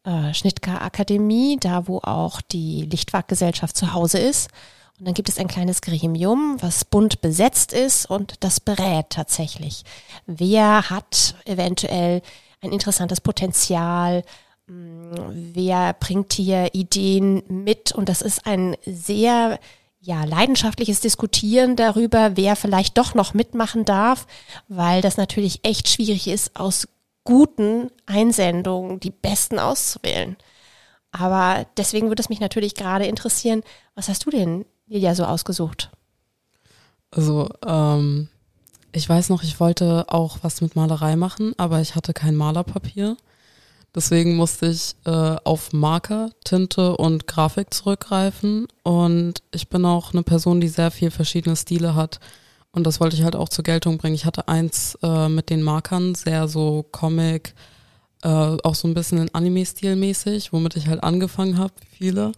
äh, 0.05 0.33
Schnittker 0.35 0.83
Akademie, 0.83 1.57
da 1.61 1.89
wo 1.89 1.99
auch 1.99 2.41
die 2.41 2.83
Lichtwag-Gesellschaft 2.83 3.77
zu 3.77 3.93
Hause 3.93 4.19
ist. 4.19 4.51
Und 4.99 5.07
dann 5.07 5.15
gibt 5.15 5.29
es 5.29 5.39
ein 5.39 5.49
kleines 5.49 5.81
Gremium, 5.81 6.57
was 6.61 6.85
bunt 6.85 7.21
besetzt 7.21 7.73
ist 7.73 8.07
und 8.07 8.35
das 8.45 8.61
berät 8.61 9.11
tatsächlich. 9.11 9.83
Wer 10.27 10.89
hat 10.89 11.35
eventuell 11.47 12.23
ein 12.61 12.71
interessantes 12.71 13.21
Potenzial? 13.21 14.23
Hm, 14.69 15.53
wer 15.53 15.95
bringt 15.95 16.35
hier 16.35 16.75
Ideen 16.75 17.43
mit? 17.49 17.93
Und 17.93 18.09
das 18.09 18.23
ist 18.23 18.47
ein 18.47 18.77
sehr 18.87 19.59
ja, 20.05 20.25
leidenschaftliches 20.25 21.01
Diskutieren 21.01 21.77
darüber, 21.77 22.37
wer 22.37 22.57
vielleicht 22.57 22.99
doch 22.99 23.15
noch 23.15 23.33
mitmachen 23.33 23.87
darf, 23.87 24.27
weil 24.69 25.01
das 25.01 25.17
natürlich 25.17 25.61
echt 25.63 25.89
schwierig 25.89 26.29
ist, 26.29 26.55
aus 26.57 26.89
guten 27.25 27.91
Einsendungen 28.05 29.01
die 29.01 29.11
besten 29.11 29.59
auszuwählen. 29.59 30.37
Aber 31.11 31.65
deswegen 31.79 32.09
würde 32.09 32.21
es 32.21 32.29
mich 32.29 32.41
natürlich 32.41 32.75
gerade 32.75 33.07
interessieren, 33.07 33.63
was 33.95 34.11
hast 34.11 34.27
du 34.27 34.31
denn 34.31 34.67
Lilia 34.87 35.15
so 35.15 35.25
ausgesucht? 35.25 35.91
Also, 37.11 37.49
ähm, 37.67 38.29
ich 38.93 39.09
weiß 39.09 39.31
noch, 39.31 39.43
ich 39.43 39.59
wollte 39.59 40.05
auch 40.09 40.39
was 40.43 40.61
mit 40.61 40.77
Malerei 40.77 41.17
machen, 41.17 41.55
aber 41.57 41.81
ich 41.81 41.95
hatte 41.95 42.13
kein 42.13 42.37
Malerpapier. 42.37 43.17
Deswegen 43.95 44.35
musste 44.35 44.67
ich 44.67 44.97
äh, 45.05 45.37
auf 45.45 45.73
Marker, 45.73 46.31
Tinte 46.45 46.97
und 46.97 47.29
Grafik 47.29 47.73
zurückgreifen. 47.73 48.67
Und 48.83 49.43
ich 49.53 49.69
bin 49.69 49.85
auch 49.85 50.13
eine 50.13 50.25
Person, 50.25 50.61
die 50.61 50.69
sehr 50.69 50.91
viel 50.91 51.11
verschiedene 51.11 51.55
Stile 51.55 51.95
hat. 51.95 52.19
Und 52.73 52.87
das 52.89 52.99
wollte 52.99 53.15
ich 53.15 53.23
halt 53.23 53.37
auch 53.37 53.49
zur 53.49 53.63
Geltung 53.63 53.99
bringen. 53.99 54.17
Ich 54.17 54.25
hatte 54.25 54.49
eins 54.49 54.99
äh, 55.03 55.29
mit 55.29 55.49
den 55.49 55.63
Markern, 55.63 56.17
sehr 56.17 56.49
so 56.49 56.85
Comic, 56.91 57.55
äh, 58.25 58.29
auch 58.29 58.75
so 58.75 58.89
ein 58.89 58.95
bisschen 58.95 59.19
in 59.19 59.33
Anime-Stil 59.33 59.95
mäßig, 59.95 60.53
womit 60.53 60.77
ich 60.77 60.89
halt 60.89 61.05
angefangen 61.05 61.59
habe, 61.59 61.75
viele. 61.97 62.33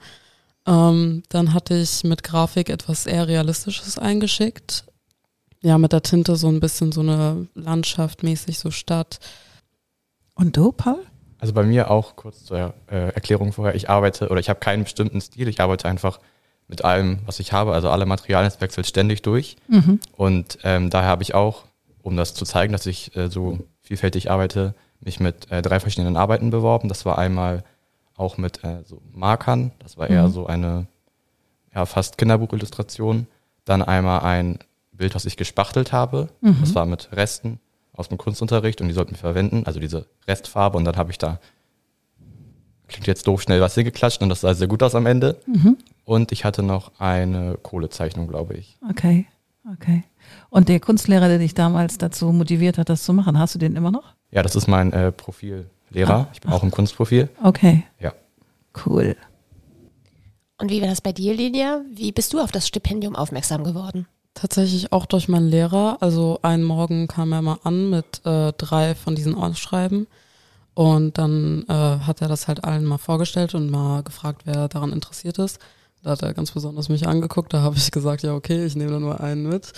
Ähm, 0.67 1.23
dann 1.31 1.55
hatte 1.55 1.75
ich 1.75 2.05
mit 2.05 2.23
Grafik 2.23 2.69
etwas 2.69 3.07
eher 3.07 3.29
Realistisches 3.29 3.99
eingeschickt. 3.99 4.85
Ja, 5.63 5.79
mit 5.79 5.93
der 5.93 6.03
Tinte 6.03 6.37
so 6.37 6.49
ein 6.49 6.61
bisschen 6.61 6.93
so 6.93 7.01
eine 7.01 7.47
Landschaft 7.55 8.23
mäßig, 8.23 8.59
so 8.59 8.71
Stadt. 8.71 9.21
Und 10.35 10.59
du, 10.59 10.71
Paul? 10.71 10.99
Also 11.38 11.52
bei 11.52 11.64
mir 11.64 11.90
auch 11.90 12.16
kurz 12.16 12.45
zur 12.45 12.75
äh, 12.90 13.12
Erklärung 13.12 13.52
vorher. 13.52 13.75
Ich 13.75 13.90
arbeite 13.90 14.28
oder 14.28 14.40
ich 14.40 14.49
habe 14.49 14.61
keinen 14.61 14.85
bestimmten 14.85 15.21
Stil. 15.21 15.49
Ich 15.49 15.61
arbeite 15.61 15.88
einfach 15.88 16.19
mit 16.69 16.85
allem, 16.85 17.21
was 17.26 17.40
ich 17.40 17.52
habe. 17.52 17.73
Also 17.73 17.90
alle 17.90 18.07
Materialien, 18.07 18.52
wechselt 18.59 18.87
ständig 18.87 19.23
durch. 19.23 19.57
Mhm. 19.69 20.00
Und 20.16 20.59
ähm, 20.64 20.90
daher 20.90 21.09
habe 21.09 21.23
ich 21.23 21.35
auch, 21.35 21.64
um 22.02 22.16
das 22.16 22.35
zu 22.35 22.45
zeigen, 22.45 22.73
dass 22.73 22.87
ich 22.87 23.14
äh, 23.16 23.28
so 23.28 23.59
vielfältig 23.81 24.31
arbeite, 24.31 24.75
mich 25.00 25.21
mit 25.21 25.50
äh, 25.50 25.62
drei 25.62 25.78
verschiedenen 25.78 26.16
Arbeiten 26.16 26.50
beworben. 26.50 26.88
Das 26.88 27.05
war 27.05 27.19
einmal 27.19 27.64
auch 28.16 28.38
mit 28.38 28.64
äh, 28.64 28.83
so 28.85 29.02
Markern. 29.12 29.73
Das 29.78 29.99
war 29.99 30.09
eher 30.09 30.28
mhm. 30.28 30.33
so 30.33 30.47
eine 30.47 30.87
ja, 31.75 31.85
fast 31.85 32.16
Kinderbuchillustration. 32.19 33.26
Dann 33.64 33.83
einmal 33.83 34.21
ein 34.21 34.59
Bild, 34.93 35.14
was 35.14 35.26
ich 35.26 35.37
gespachtelt 35.37 35.93
habe. 35.93 36.28
Mhm. 36.40 36.57
Das 36.61 36.75
war 36.75 36.87
mit 36.87 37.11
Resten 37.12 37.61
aus 37.97 38.09
dem 38.09 38.19
Kunstunterricht 38.19 38.81
und 38.81 38.88
die 38.88 38.95
sollten 38.95 39.12
wir 39.12 39.19
verwenden, 39.19 39.65
also 39.67 39.81
diese 39.81 40.07
Restfarbe 40.26 40.76
und 40.76 40.85
dann 40.85 40.97
habe 40.97 41.11
ich 41.11 41.19
da, 41.19 41.41
klingt 42.88 43.07
jetzt 43.07 43.26
doof, 43.26 43.43
schnell 43.43 43.61
was 43.61 43.75
hingeklatscht 43.75 44.23
und 44.23 44.29
das 44.29 44.41
sah 44.43 44.55
sehr 44.55 44.69
gut 44.69 44.83
aus 44.83 44.95
am 44.95 45.07
Ende. 45.07 45.41
Mhm. 45.47 45.79
Und 46.05 46.31
ich 46.31 46.45
hatte 46.45 46.62
noch 46.62 46.93
eine 47.00 47.59
Kohlezeichnung, 47.62 48.29
glaube 48.29 48.55
ich. 48.55 48.79
Okay, 48.88 49.26
okay. 49.73 50.05
Und 50.50 50.69
der 50.69 50.79
Kunstlehrer, 50.79 51.29
der 51.29 51.38
dich 51.38 51.55
damals 51.55 51.99
dazu 51.99 52.33
motiviert 52.33 52.79
hat, 52.79 52.88
das 52.88 53.03
zu 53.03 53.12
machen, 53.12 53.38
hast 53.38 53.55
du 53.55 53.59
den 53.59 53.75
immer 53.75 53.91
noch? 53.91 54.15
Ja, 54.31 54.43
das 54.43 54.55
ist 54.55 54.69
mein 54.69 54.93
äh, 54.93 55.11
Profillehrer. 55.11 55.67
Ah, 56.09 56.29
ich 56.33 56.41
bin 56.41 56.50
ach. 56.50 56.57
auch 56.57 56.62
im 56.62 56.71
Kunstprofil. 56.71 57.29
Okay. 57.43 57.85
Ja. 57.99 58.12
Cool. 58.85 59.17
Und 60.59 60.71
wie 60.71 60.81
war 60.81 60.88
das 60.88 61.00
bei 61.00 61.12
dir, 61.12 61.35
Lilia? 61.35 61.83
Wie 61.93 62.12
bist 62.12 62.33
du 62.33 62.41
auf 62.41 62.53
das 62.53 62.67
Stipendium 62.67 63.15
aufmerksam 63.15 63.65
geworden? 63.65 64.07
Tatsächlich 64.37 64.93
auch 64.93 65.07
durch 65.07 65.28
meinen 65.28 65.49
Lehrer. 65.49 65.97
Also 66.00 66.40
einen 66.43 66.62
Morgen 66.62 67.09
kam 67.09 67.33
er 67.33 67.40
mal 67.40 67.59
an 67.64 67.88
mit 67.88 68.21
äh, 68.26 68.52
drei 68.52 68.95
von 68.95 69.14
diesen 69.14 69.35
Ausschreiben. 69.35 70.07
Und 70.75 71.16
dann 71.16 71.64
äh, 71.69 71.73
hat 71.73 72.21
er 72.21 72.28
das 72.28 72.47
halt 72.47 72.62
allen 72.62 72.85
mal 72.85 72.99
vorgestellt 72.99 73.55
und 73.55 73.71
mal 73.71 74.02
gefragt, 74.02 74.43
wer 74.45 74.69
daran 74.69 74.93
interessiert 74.93 75.38
ist. 75.38 75.59
Da 76.02 76.11
hat 76.11 76.23
er 76.23 76.35
ganz 76.35 76.50
besonders 76.50 76.90
mich 76.90 77.09
angeguckt. 77.09 77.55
Da 77.55 77.62
habe 77.62 77.78
ich 77.78 77.90
gesagt, 77.90 78.23
ja, 78.25 78.35
okay, 78.35 78.66
ich 78.66 78.76
nehme 78.76 78.90
da 78.90 79.00
nur 79.00 79.21
einen 79.21 79.49
mit. 79.49 79.73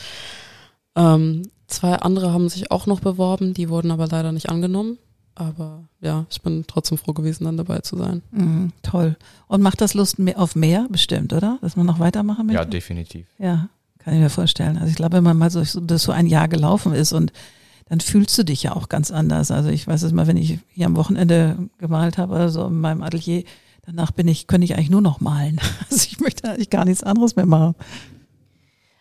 Ähm, 0.97 1.43
zwei 1.69 1.95
andere 1.95 2.33
haben 2.33 2.49
sich 2.49 2.73
auch 2.73 2.87
noch 2.87 2.99
beworben, 2.99 3.55
die 3.55 3.69
wurden 3.69 3.93
aber 3.93 4.09
leider 4.09 4.33
nicht 4.33 4.49
angenommen. 4.49 4.99
Aber 5.37 5.85
ja, 6.01 6.27
ich 6.31 6.43
bin 6.43 6.65
trotzdem 6.67 6.99
froh 6.99 7.13
gewesen, 7.13 7.45
dann 7.45 7.57
dabei 7.57 7.79
zu 7.79 7.97
sein. 7.97 8.23
Mhm, 8.33 8.73
toll. 8.83 9.17
Und 9.47 9.63
macht 9.63 9.81
das 9.81 9.95
Lust 9.95 10.17
auf 10.35 10.57
mehr 10.57 10.89
bestimmt, 10.91 11.33
oder? 11.33 11.59
Dass 11.61 11.77
man 11.77 11.87
noch 11.87 12.01
weitermachen 12.01 12.47
möchte? 12.47 12.61
Ja, 12.61 12.65
definitiv. 12.65 13.29
Ja. 13.39 13.69
Kann 13.99 14.15
ich 14.15 14.21
mir 14.21 14.31
vorstellen. 14.31 14.77
Also 14.79 14.89
ich 14.89 14.97
glaube, 14.97 15.17
wenn 15.17 15.25
man 15.25 15.37
mal 15.37 15.51
so, 15.51 15.63
dass 15.81 16.03
so 16.03 16.13
ein 16.13 16.27
Jahr 16.27 16.49
gelaufen 16.49 16.93
ist 16.93 17.13
und 17.13 17.33
dann 17.89 18.01
fühlst 18.01 18.37
du 18.39 18.45
dich 18.45 18.63
ja 18.63 18.77
auch 18.77 18.89
ganz 18.89 19.11
anders. 19.11 19.51
Also 19.51 19.71
ich 19.71 19.87
weiß 19.87 20.03
es 20.03 20.13
mal, 20.13 20.27
wenn 20.27 20.37
ich 20.37 20.59
hier 20.69 20.87
am 20.87 20.97
Wochenende 20.97 21.57
gemalt 21.79 22.19
habe 22.19 22.35
oder 22.35 22.49
so 22.51 22.67
in 22.67 22.81
meinem 22.81 23.03
Atelier, 23.03 23.45
danach 23.83 24.11
bin 24.11 24.29
ich, 24.29 24.47
könnte 24.47 24.67
ich 24.67 24.75
eigentlich 24.75 24.91
nur 24.91 25.01
noch 25.01 25.21
malen. 25.21 25.61
Also 25.91 26.07
ich 26.11 26.21
möchte 26.21 26.49
eigentlich 26.49 26.71
gar 26.71 26.85
nichts 26.85 27.03
anderes 27.03 27.37
mehr 27.37 27.47
machen. 27.47 27.75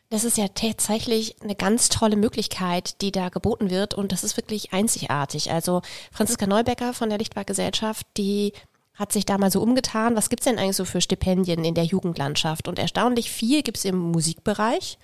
Das 0.10 0.24
ist 0.24 0.38
ja 0.38 0.48
tatsächlich 0.48 1.36
eine 1.42 1.56
ganz 1.56 1.90
tolle 1.90 2.16
Möglichkeit, 2.16 3.02
die 3.02 3.12
da 3.12 3.28
geboten 3.28 3.70
wird 3.70 3.94
und 3.94 4.14
das 4.14 4.24
ist 4.24 4.38
wirklich 4.38 4.72
einzigartig. 4.72 5.52
Also 5.52 5.82
Franziska 6.14 6.48
Neubecker 6.48 6.94
von 6.94 7.10
der 7.10 7.18
Lichtwag 7.18 7.46
Gesellschaft, 7.46 8.08
die 8.16 8.54
hat 8.98 9.12
sich 9.12 9.26
da 9.26 9.38
mal 9.38 9.52
so 9.52 9.62
umgetan, 9.62 10.16
was 10.16 10.30
gibt's 10.30 10.46
denn 10.46 10.58
eigentlich 10.58 10.76
so 10.76 10.86
für 10.86 11.02
Stipendien 11.02 11.64
in 11.64 11.76
der 11.76 11.84
Jugendlandschaft? 11.84 12.68
Und 12.68 12.80
erstaunlich 12.80 13.32
viel 13.32 13.62
gibt's 13.62 13.86
im 13.86 13.98
Musikbereich. 13.98 14.98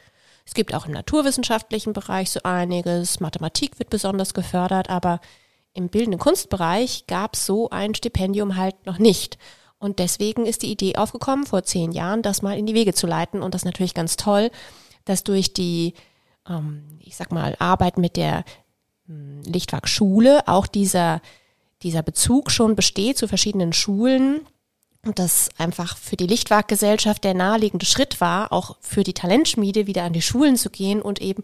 Es 0.45 0.55
gibt 0.55 0.73
auch 0.73 0.87
im 0.87 0.93
naturwissenschaftlichen 0.93 1.93
Bereich 1.93 2.31
so 2.31 2.41
einiges. 2.43 3.19
Mathematik 3.19 3.77
wird 3.77 3.91
besonders 3.91 4.33
gefördert, 4.33 4.89
aber 4.89 5.21
im 5.73 5.89
bildenden 5.89 6.19
Kunstbereich 6.19 7.05
gab's 7.07 7.45
so 7.45 7.69
ein 7.69 7.93
Stipendium 7.93 8.57
halt 8.57 8.85
noch 8.85 8.97
nicht. 8.97 9.37
Und 9.77 9.99
deswegen 9.99 10.45
ist 10.47 10.63
die 10.63 10.71
Idee 10.71 10.95
aufgekommen, 10.95 11.45
vor 11.45 11.63
zehn 11.63 11.91
Jahren 11.91 12.23
das 12.23 12.41
mal 12.41 12.57
in 12.57 12.65
die 12.65 12.73
Wege 12.73 12.93
zu 12.93 13.05
leiten. 13.05 13.43
Und 13.43 13.53
das 13.53 13.61
ist 13.61 13.65
natürlich 13.65 13.93
ganz 13.93 14.17
toll, 14.17 14.49
dass 15.05 15.23
durch 15.23 15.53
die, 15.53 15.93
ähm, 16.49 16.97
ich 16.99 17.15
sag 17.15 17.31
mal, 17.31 17.55
Arbeit 17.59 17.97
mit 17.97 18.17
der 18.17 18.43
hm, 19.05 19.41
Lichtwag-Schule 19.43 20.47
auch 20.47 20.65
dieser 20.65 21.21
dieser 21.83 22.01
Bezug 22.01 22.51
schon 22.51 22.75
besteht 22.75 23.17
zu 23.17 23.27
verschiedenen 23.27 23.73
Schulen 23.73 24.41
und 25.05 25.19
das 25.19 25.49
einfach 25.57 25.97
für 25.97 26.15
die 26.15 26.27
Lichtwaggesellschaft 26.27 27.23
der 27.23 27.33
naheliegende 27.33 27.85
Schritt 27.85 28.21
war, 28.21 28.53
auch 28.53 28.77
für 28.79 29.03
die 29.03 29.13
Talentschmiede 29.13 29.85
wieder 29.85 30.03
an 30.03 30.13
die 30.13 30.21
Schulen 30.21 30.55
zu 30.55 30.69
gehen 30.69 31.01
und 31.01 31.21
eben 31.21 31.43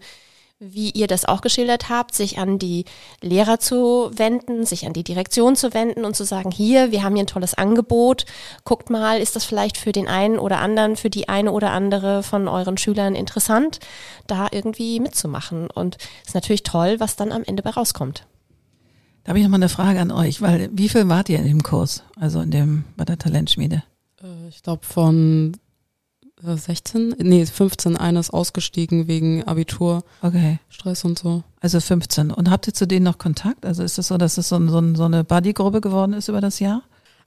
wie 0.60 0.90
ihr 0.92 1.08
das 1.08 1.24
auch 1.24 1.40
geschildert 1.40 1.88
habt, 1.88 2.14
sich 2.14 2.38
an 2.38 2.60
die 2.60 2.84
Lehrer 3.22 3.60
zu 3.60 4.12
wenden, 4.14 4.66
sich 4.66 4.86
an 4.86 4.92
die 4.92 5.06
Direktion 5.06 5.56
zu 5.56 5.74
wenden 5.74 6.04
und 6.04 6.18
zu 6.18 6.26
sagen, 6.26 6.52
hier, 6.52 6.92
wir 6.92 7.02
haben 7.02 7.16
hier 7.16 7.24
ein 7.24 7.28
tolles 7.28 7.54
Angebot, 7.54 8.26
guckt 8.66 8.90
mal, 8.90 9.22
ist 9.22 9.38
das 9.38 9.46
vielleicht 9.46 9.78
für 9.78 9.94
den 9.94 10.10
einen 10.10 10.38
oder 10.38 10.60
anderen, 10.60 10.98
für 10.98 11.10
die 11.10 11.30
eine 11.30 11.54
oder 11.54 11.72
andere 11.72 12.24
von 12.24 12.50
euren 12.50 12.78
Schülern 12.78 13.16
interessant, 13.16 13.80
da 14.28 14.48
irgendwie 14.52 15.00
mitzumachen. 15.00 15.70
Und 15.72 15.96
es 16.24 16.30
ist 16.30 16.36
natürlich 16.36 16.64
toll, 16.64 17.00
was 17.00 17.16
dann 17.16 17.32
am 17.32 17.44
Ende 17.46 17.64
bei 17.64 17.70
rauskommt. 17.70 18.26
Da 19.24 19.30
habe 19.30 19.40
ich 19.40 19.44
noch 19.44 19.52
mal 19.52 19.58
eine 19.58 19.70
Frage 19.70 20.00
an 20.00 20.12
euch, 20.12 20.42
weil 20.42 20.70
wie 20.74 20.90
viel 20.90 21.08
wart 21.10 21.30
ihr 21.30 21.40
in 21.40 21.48
dem 21.48 21.64
Kurs, 21.64 22.04
also 22.16 22.42
in 22.42 22.52
dem 22.52 22.86
bei 22.96 23.06
der 23.06 23.18
Talentschmiede? 23.18 23.84
Äh, 24.22 24.48
ich 24.50 24.64
glaube 24.64 24.86
von 24.86 25.58
16, 26.42 27.20
äh, 27.20 27.24
nee 27.24 27.46
15, 27.46 27.98
eines 27.98 28.30
ausgestiegen 28.30 29.08
wegen 29.08 29.44
Abitur, 29.44 30.04
okay. 30.22 30.60
Stress 30.70 31.04
und 31.04 31.20
so. 31.20 31.44
Also 31.60 31.80
15. 31.80 32.32
Und 32.32 32.50
habt 32.50 32.68
ihr 32.68 32.74
zu 32.74 32.88
denen 32.88 33.04
noch 33.04 33.18
Kontakt? 33.18 33.66
Also 33.66 33.84
ist 33.84 33.92
es 33.92 33.96
das 33.98 34.08
so, 34.08 34.18
dass 34.18 34.38
es 34.38 34.50
so, 34.50 34.68
so, 34.68 34.96
so 34.96 35.04
eine 35.04 35.24
Buddy-Gruppe 35.24 35.82
geworden 35.82 36.14
ist 36.14 36.30
über 36.30 36.42
das 36.42 36.60
Jahr? 36.60 36.84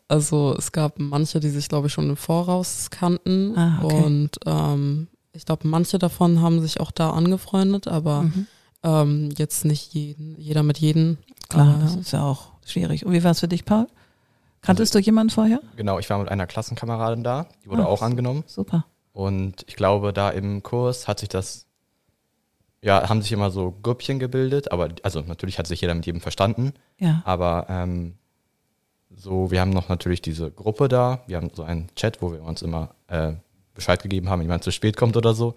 Also 0.08 0.54
es 0.58 0.72
gab 0.72 0.98
manche, 0.98 1.40
die 1.40 1.50
sich 1.50 1.68
glaube 1.68 1.86
ich 1.86 1.92
schon 1.92 2.08
im 2.08 2.16
Voraus 2.16 2.90
kannten 2.90 3.56
ah, 3.56 3.80
okay. 3.82 4.04
und 4.04 4.30
ähm, 4.46 5.08
ich 5.32 5.46
glaube 5.46 5.68
manche 5.68 5.98
davon 5.98 6.40
haben 6.40 6.60
sich 6.60 6.80
auch 6.80 6.90
da 6.90 7.10
angefreundet, 7.10 7.88
aber 7.88 8.22
mhm 8.22 8.46
Ähm, 8.84 9.30
jetzt 9.36 9.64
nicht 9.64 9.94
jeden, 9.94 10.36
jeder 10.38 10.62
mit 10.62 10.78
jedem. 10.78 11.18
Klar, 11.52 11.78
das 11.80 11.96
ist 11.96 12.12
ja 12.12 12.22
auch 12.22 12.48
schwierig. 12.64 13.06
Und 13.06 13.12
wie 13.12 13.22
war 13.24 13.32
es 13.32 13.40
für 13.40 13.48
dich, 13.48 13.64
Paul? 13.64 13.86
Kanntest 14.62 14.94
also, 14.94 15.00
du 15.02 15.06
jemanden 15.06 15.30
vorher? 15.30 15.60
Genau, 15.76 15.98
ich 15.98 16.08
war 16.08 16.18
mit 16.18 16.28
einer 16.28 16.46
Klassenkameradin 16.46 17.24
da, 17.24 17.46
die 17.64 17.70
wurde 17.70 17.82
ah, 17.82 17.86
auch 17.86 18.02
angenommen. 18.02 18.44
Super. 18.46 18.84
Und 19.12 19.64
ich 19.66 19.76
glaube, 19.76 20.12
da 20.12 20.30
im 20.30 20.62
Kurs 20.62 21.08
hat 21.08 21.18
sich 21.18 21.28
das, 21.28 21.66
ja, 22.80 23.08
haben 23.08 23.22
sich 23.22 23.32
immer 23.32 23.50
so 23.50 23.74
Grüppchen 23.82 24.18
gebildet, 24.18 24.70
aber 24.72 24.88
also 25.02 25.20
natürlich 25.20 25.58
hat 25.58 25.66
sich 25.66 25.80
jeder 25.80 25.94
mit 25.94 26.06
jedem 26.06 26.20
verstanden. 26.20 26.74
Ja. 26.98 27.22
Aber 27.24 27.66
ähm, 27.68 28.14
so, 29.14 29.50
wir 29.50 29.60
haben 29.60 29.70
noch 29.70 29.88
natürlich 29.88 30.22
diese 30.22 30.50
Gruppe 30.50 30.88
da, 30.88 31.22
wir 31.26 31.36
haben 31.36 31.50
so 31.52 31.64
einen 31.64 31.88
Chat, 31.96 32.22
wo 32.22 32.32
wir 32.32 32.42
uns 32.42 32.62
immer 32.62 32.94
äh, 33.08 33.32
Bescheid 33.74 34.02
gegeben 34.02 34.28
haben, 34.28 34.40
wenn 34.40 34.46
jemand 34.46 34.64
zu 34.64 34.70
spät 34.70 34.96
kommt 34.96 35.16
oder 35.16 35.34
so. 35.34 35.56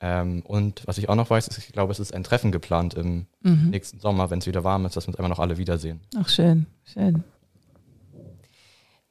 Ähm, 0.00 0.42
und 0.46 0.82
was 0.86 0.98
ich 0.98 1.08
auch 1.08 1.14
noch 1.14 1.28
weiß, 1.28 1.48
ist, 1.48 1.58
ich 1.58 1.72
glaube, 1.72 1.92
es 1.92 2.00
ist 2.00 2.14
ein 2.14 2.24
Treffen 2.24 2.52
geplant 2.52 2.94
im 2.94 3.26
mhm. 3.42 3.70
nächsten 3.70 4.00
Sommer, 4.00 4.30
wenn 4.30 4.38
es 4.38 4.46
wieder 4.46 4.64
warm 4.64 4.86
ist, 4.86 4.96
dass 4.96 5.04
wir 5.04 5.08
uns 5.08 5.18
immer 5.18 5.28
noch 5.28 5.38
alle 5.38 5.58
wiedersehen. 5.58 6.00
Ach, 6.16 6.28
schön, 6.28 6.66
schön. 6.84 7.22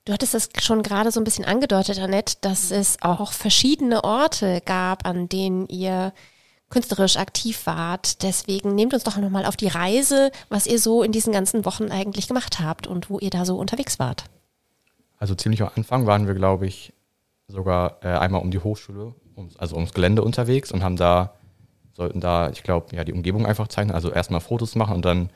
Du 0.06 0.14
hattest 0.14 0.34
es 0.34 0.50
schon 0.60 0.82
gerade 0.82 1.12
so 1.12 1.20
ein 1.20 1.24
bisschen 1.24 1.46
angedeutet, 1.46 2.00
Annette, 2.00 2.38
dass 2.42 2.72
es 2.72 2.98
auch 3.02 3.32
verschiedene 3.32 4.04
Orte 4.04 4.62
gab, 4.66 5.06
an 5.06 5.30
denen 5.30 5.68
ihr 5.68 6.14
künstlerisch 6.70 7.18
aktiv 7.18 7.68
wart. 7.68 8.24
Deswegen 8.24 8.74
nehmt 8.74 8.96
uns 8.96 9.04
doch 9.04 9.18
nochmal 9.18 9.46
auf 9.46 9.56
die 9.56 9.68
Reise, 9.68 10.32
was 10.50 10.66
ihr 10.66 10.80
so 10.80 11.04
in 11.04 11.12
diesen 11.12 11.34
ganzen 11.34 11.66
Wochen 11.66 11.92
eigentlich 11.92 12.28
gemacht 12.28 12.60
habt 12.60 12.88
und 12.88 13.12
wo 13.12 13.20
ihr 13.20 13.30
da 13.30 13.46
so 13.46 13.58
unterwegs 13.58 14.00
wart. 14.00 14.24
Also 15.18 15.36
ziemlich 15.36 15.62
am 15.62 15.70
Anfang 15.76 16.08
waren 16.08 16.26
wir, 16.26 16.34
glaube 16.34 16.66
ich, 16.66 16.94
sogar 17.48 18.00
äh, 18.02 18.08
einmal 18.08 18.42
um 18.42 18.52
die 18.52 18.60
Hochschule, 18.60 19.14
um, 19.40 19.50
also 19.58 19.76
ums 19.76 19.94
Gelände 19.94 20.22
unterwegs 20.22 20.72
und 20.72 20.84
haben 20.84 20.96
da, 20.96 21.34
sollten 21.94 22.20
da, 22.20 22.50
ich 22.50 22.64
glaube, 22.64 22.96
ja, 22.96 23.04
die 23.04 23.14
Umgebung 23.14 23.46
einfach 23.46 23.68
zeichnen, 23.68 23.96
also 23.96 24.12
erstmal 24.12 24.42
Fotos 24.42 24.76
machen 24.76 24.96
und 24.96 25.06
dann 25.06 25.30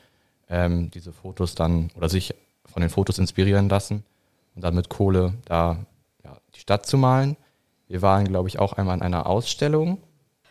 ähm, 0.48 0.90
diese 0.90 1.12
Fotos 1.12 1.54
dann 1.54 1.90
oder 1.96 2.08
sich 2.08 2.34
von 2.66 2.80
den 2.82 2.90
Fotos 2.90 3.18
inspirieren 3.18 3.68
lassen 3.68 4.04
und 4.54 4.62
dann 4.62 4.74
mit 4.74 4.88
Kohle 4.88 5.34
da 5.46 5.78
ja, 6.22 6.36
die 6.54 6.60
Stadt 6.60 6.86
zu 6.86 6.98
malen. 6.98 7.36
Wir 7.88 8.02
waren, 8.02 8.26
glaube 8.26 8.48
ich, 8.48 8.58
auch 8.58 8.74
einmal 8.74 8.96
in 8.96 9.02
einer 9.02 9.26
Ausstellung. 9.26 9.98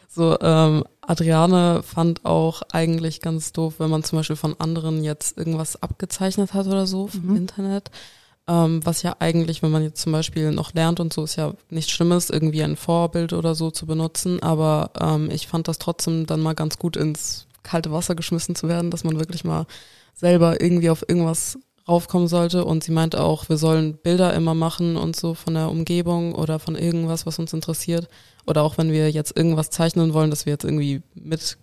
So, 0.08 0.38
ähm, 0.42 0.84
Adriane 1.02 1.82
fand 1.82 2.24
auch 2.24 2.62
eigentlich 2.72 3.20
ganz 3.20 3.52
doof, 3.52 3.76
wenn 3.80 3.90
man 3.90 4.04
zum 4.04 4.20
Beispiel 4.20 4.36
von 4.36 4.60
anderen 4.60 5.04
jetzt 5.04 5.38
irgendwas 5.38 5.82
abgezeichnet 5.82 6.54
hat 6.54 6.68
oder 6.68 6.86
so 6.86 7.08
vom 7.08 7.32
mhm. 7.32 7.38
Internet. 7.38 7.90
Ähm, 8.48 8.86
was 8.86 9.04
ja 9.04 9.16
eigentlich, 9.20 9.64
wenn 9.64 9.72
man 9.72 9.84
jetzt 9.84 10.02
zum 10.02 10.12
Beispiel 10.12 10.52
noch 10.52 10.74
lernt 10.74 11.00
und 11.00 11.14
so, 11.14 11.24
ist 11.24 11.38
ja 11.38 11.54
nichts 11.70 11.92
Schlimmes, 11.92 12.30
irgendwie 12.30 12.64
ein 12.64 12.76
Vorbild 12.76 13.32
oder 13.32 13.56
so 13.56 13.72
zu 13.72 13.86
benutzen. 13.86 14.44
Aber 14.44 14.92
ähm, 15.00 15.30
ich 15.32 15.48
fand 15.48 15.68
das 15.68 15.80
trotzdem 15.80 16.26
dann 16.26 16.42
mal 16.42 16.54
ganz 16.54 16.78
gut 16.78 16.98
ins 16.98 17.48
kalte 17.64 17.92
Wasser 17.92 18.16
geschmissen 18.16 18.56
zu 18.56 18.68
werden, 18.68 18.92
dass 18.92 19.06
man 19.06 19.18
wirklich 19.18 19.46
mal 19.46 19.66
selber 20.14 20.62
irgendwie 20.62 20.90
auf 20.90 21.06
irgendwas 21.08 21.58
raufkommen 21.88 22.28
sollte. 22.28 22.66
Und 22.66 22.84
sie 22.84 22.92
meinte 22.92 23.22
auch, 23.22 23.50
wir 23.50 23.58
sollen 23.58 23.98
Bilder 23.98 24.34
immer 24.34 24.54
machen 24.54 24.98
und 24.98 25.16
so 25.16 25.34
von 25.34 25.54
der 25.54 25.70
Umgebung 25.70 26.36
oder 26.36 26.60
von 26.60 26.76
irgendwas, 26.76 27.26
was 27.26 27.40
uns 27.40 27.54
interessiert. 27.54 28.08
Oder 28.46 28.64
auch 28.64 28.78
wenn 28.78 28.92
wir 28.92 29.10
jetzt 29.10 29.36
irgendwas 29.36 29.70
zeichnen 29.70 30.14
wollen, 30.14 30.30
dass 30.30 30.46
wir 30.46 30.52
jetzt 30.52 30.66
irgendwie 30.66 31.02
mit 31.16 31.58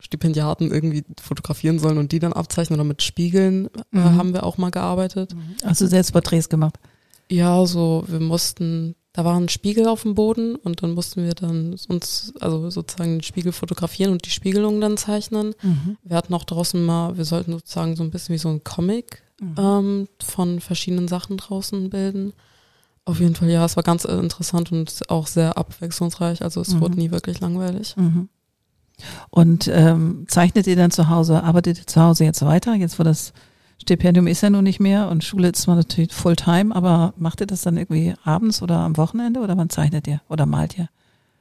Stipendiaten 0.00 0.70
irgendwie 0.70 1.04
fotografieren 1.20 1.78
sollen 1.78 1.98
und 1.98 2.12
die 2.12 2.20
dann 2.20 2.32
abzeichnen 2.32 2.78
oder 2.78 2.88
mit 2.88 3.02
Spiegeln 3.02 3.68
äh, 3.92 3.98
mhm. 3.98 4.16
haben 4.16 4.32
wir 4.32 4.44
auch 4.44 4.58
mal 4.58 4.70
gearbeitet. 4.70 5.34
Hast 5.64 5.80
du 5.80 5.86
selbst 5.86 6.12
Porträts 6.12 6.48
gemacht? 6.48 6.78
Ja, 7.30 7.66
so 7.66 8.04
wir 8.06 8.20
mussten, 8.20 8.94
da 9.12 9.24
war 9.24 9.36
ein 9.36 9.48
Spiegel 9.48 9.86
auf 9.86 10.02
dem 10.02 10.14
Boden 10.14 10.54
und 10.54 10.82
dann 10.82 10.92
mussten 10.92 11.24
wir 11.24 11.34
dann 11.34 11.76
uns, 11.88 12.32
also 12.40 12.70
sozusagen 12.70 13.16
den 13.16 13.22
Spiegel 13.22 13.52
fotografieren 13.52 14.12
und 14.12 14.24
die 14.24 14.30
Spiegelung 14.30 14.80
dann 14.80 14.96
zeichnen. 14.96 15.54
Mhm. 15.62 15.96
Wir 16.02 16.16
hatten 16.16 16.32
auch 16.32 16.44
draußen 16.44 16.84
mal, 16.84 17.16
wir 17.16 17.24
sollten 17.24 17.52
sozusagen 17.52 17.96
so 17.96 18.02
ein 18.02 18.10
bisschen 18.10 18.34
wie 18.34 18.38
so 18.38 18.48
ein 18.48 18.64
Comic 18.64 19.22
mhm. 19.40 19.54
ähm, 19.58 20.08
von 20.22 20.60
verschiedenen 20.60 21.08
Sachen 21.08 21.36
draußen 21.36 21.90
bilden. 21.90 22.32
Auf 23.04 23.20
jeden 23.20 23.34
Fall, 23.34 23.50
ja, 23.50 23.64
es 23.64 23.74
war 23.74 23.82
ganz 23.82 24.04
interessant 24.04 24.70
und 24.70 25.02
auch 25.08 25.26
sehr 25.26 25.56
abwechslungsreich. 25.56 26.42
Also 26.42 26.60
es 26.60 26.74
mhm. 26.74 26.80
wurde 26.80 26.98
nie 26.98 27.10
wirklich 27.10 27.40
langweilig. 27.40 27.96
Mhm. 27.96 28.28
Und 29.30 29.68
ähm, 29.72 30.26
zeichnet 30.28 30.66
ihr 30.66 30.76
dann 30.76 30.90
zu 30.90 31.08
Hause, 31.08 31.42
arbeitet 31.42 31.78
ihr 31.78 31.86
zu 31.86 32.00
Hause 32.00 32.24
jetzt 32.24 32.44
weiter, 32.44 32.74
jetzt 32.74 32.98
wo 32.98 33.02
das 33.02 33.32
Stipendium 33.80 34.26
ist 34.26 34.42
ja 34.42 34.50
nun 34.50 34.64
nicht 34.64 34.80
mehr 34.80 35.08
und 35.08 35.22
Schule 35.22 35.48
ist 35.48 35.62
zwar 35.62 35.76
natürlich 35.76 36.12
Fulltime, 36.12 36.74
aber 36.74 37.14
macht 37.16 37.40
ihr 37.40 37.46
das 37.46 37.62
dann 37.62 37.76
irgendwie 37.76 38.14
abends 38.24 38.60
oder 38.60 38.78
am 38.78 38.96
Wochenende 38.96 39.40
oder 39.40 39.56
wann 39.56 39.70
zeichnet 39.70 40.06
ihr 40.08 40.20
oder 40.28 40.46
malt 40.46 40.76
ihr? 40.78 40.88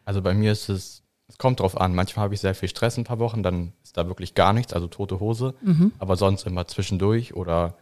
Also 0.05 0.21
bei 0.21 0.33
mir 0.33 0.51
ist 0.51 0.69
es, 0.69 1.03
es 1.27 1.37
kommt 1.37 1.59
drauf 1.59 1.79
an. 1.79 1.95
Manchmal 1.95 2.25
habe 2.25 2.35
ich 2.35 2.39
sehr 2.39 2.55
viel 2.55 2.69
Stress 2.69 2.97
ein 2.97 3.03
paar 3.03 3.19
Wochen, 3.19 3.41
dann 3.43 3.73
ist 3.83 3.97
da 3.97 4.07
wirklich 4.07 4.35
gar 4.35 4.53
nichts, 4.53 4.73
also 4.73 4.87
tote 4.87 5.19
Hose. 5.19 5.55
Mhm. 5.61 5.91
Aber 5.99 6.15
sonst 6.15 6.45
immer 6.45 6.67
zwischendurch 6.67 7.33
oder 7.33 7.75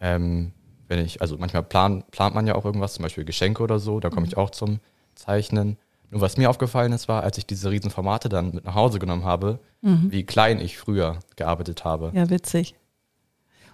ähm, 0.00 0.52
wenn 0.88 1.04
ich, 1.04 1.22
also 1.22 1.38
manchmal 1.38 1.62
plan, 1.62 2.04
plant 2.10 2.34
man 2.34 2.46
ja 2.46 2.54
auch 2.54 2.66
irgendwas, 2.66 2.94
zum 2.94 3.02
Beispiel 3.04 3.24
Geschenke 3.24 3.62
oder 3.62 3.78
so, 3.78 3.98
da 3.98 4.10
komme 4.10 4.26
ich 4.26 4.36
mhm. 4.36 4.42
auch 4.42 4.50
zum 4.50 4.80
Zeichnen. 5.14 5.78
Nur 6.12 6.20
was 6.20 6.36
mir 6.36 6.50
aufgefallen 6.50 6.92
ist, 6.92 7.08
war, 7.08 7.22
als 7.22 7.38
ich 7.38 7.46
diese 7.46 7.70
riesen 7.70 7.90
Formate 7.90 8.28
dann 8.28 8.52
mit 8.54 8.66
nach 8.66 8.74
Hause 8.74 8.98
genommen 8.98 9.24
habe, 9.24 9.60
mhm. 9.80 10.12
wie 10.12 10.24
klein 10.24 10.60
ich 10.60 10.76
früher 10.76 11.18
gearbeitet 11.36 11.86
habe. 11.86 12.12
Ja, 12.14 12.28
witzig. 12.28 12.74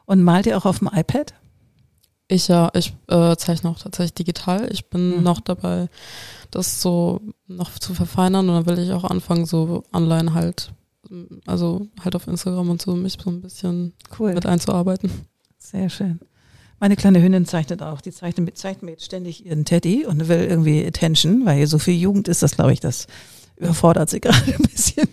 Und 0.06 0.22
malt 0.22 0.46
ihr 0.46 0.56
auch 0.56 0.64
auf 0.64 0.78
dem 0.78 0.88
iPad? 0.94 1.34
Ich 2.28 2.46
ja, 2.46 2.70
ich 2.74 2.94
äh, 3.08 3.34
zeichne 3.34 3.70
auch 3.70 3.80
tatsächlich 3.80 4.14
digital. 4.14 4.68
Ich 4.70 4.88
bin 4.88 5.16
mhm. 5.16 5.22
noch 5.24 5.40
dabei, 5.40 5.88
das 6.52 6.80
so 6.80 7.20
noch 7.48 7.76
zu 7.80 7.92
verfeinern 7.92 8.48
und 8.48 8.54
dann 8.54 8.66
will 8.66 8.78
ich 8.78 8.92
auch 8.92 9.04
anfangen, 9.04 9.44
so 9.44 9.82
online 9.92 10.32
halt, 10.32 10.70
also 11.44 11.88
halt 12.04 12.14
auf 12.14 12.28
Instagram 12.28 12.70
und 12.70 12.80
so 12.80 12.94
mich 12.94 13.18
so 13.20 13.30
ein 13.30 13.40
bisschen 13.40 13.94
cool. 14.16 14.32
mit 14.32 14.46
einzuarbeiten. 14.46 15.10
Sehr 15.58 15.90
schön. 15.90 16.20
Meine 16.80 16.96
kleine 16.96 17.20
Hündin 17.20 17.46
zeichnet 17.46 17.82
auch. 17.82 18.00
Die 18.00 18.12
zeichnet 18.12 18.44
mit, 18.44 18.58
zeichnet 18.58 18.84
mit 18.84 19.02
ständig 19.02 19.44
ihren 19.44 19.64
Teddy 19.64 20.06
und 20.06 20.28
will 20.28 20.44
irgendwie 20.44 20.86
Attention, 20.86 21.44
weil 21.44 21.66
so 21.66 21.78
viel 21.78 21.94
Jugend 21.94 22.28
ist 22.28 22.42
das, 22.42 22.54
glaube 22.54 22.72
ich, 22.72 22.80
das 22.80 23.06
überfordert 23.56 24.10
sie 24.10 24.20
gerade 24.20 24.54
ein 24.54 24.62
bisschen. 24.62 25.08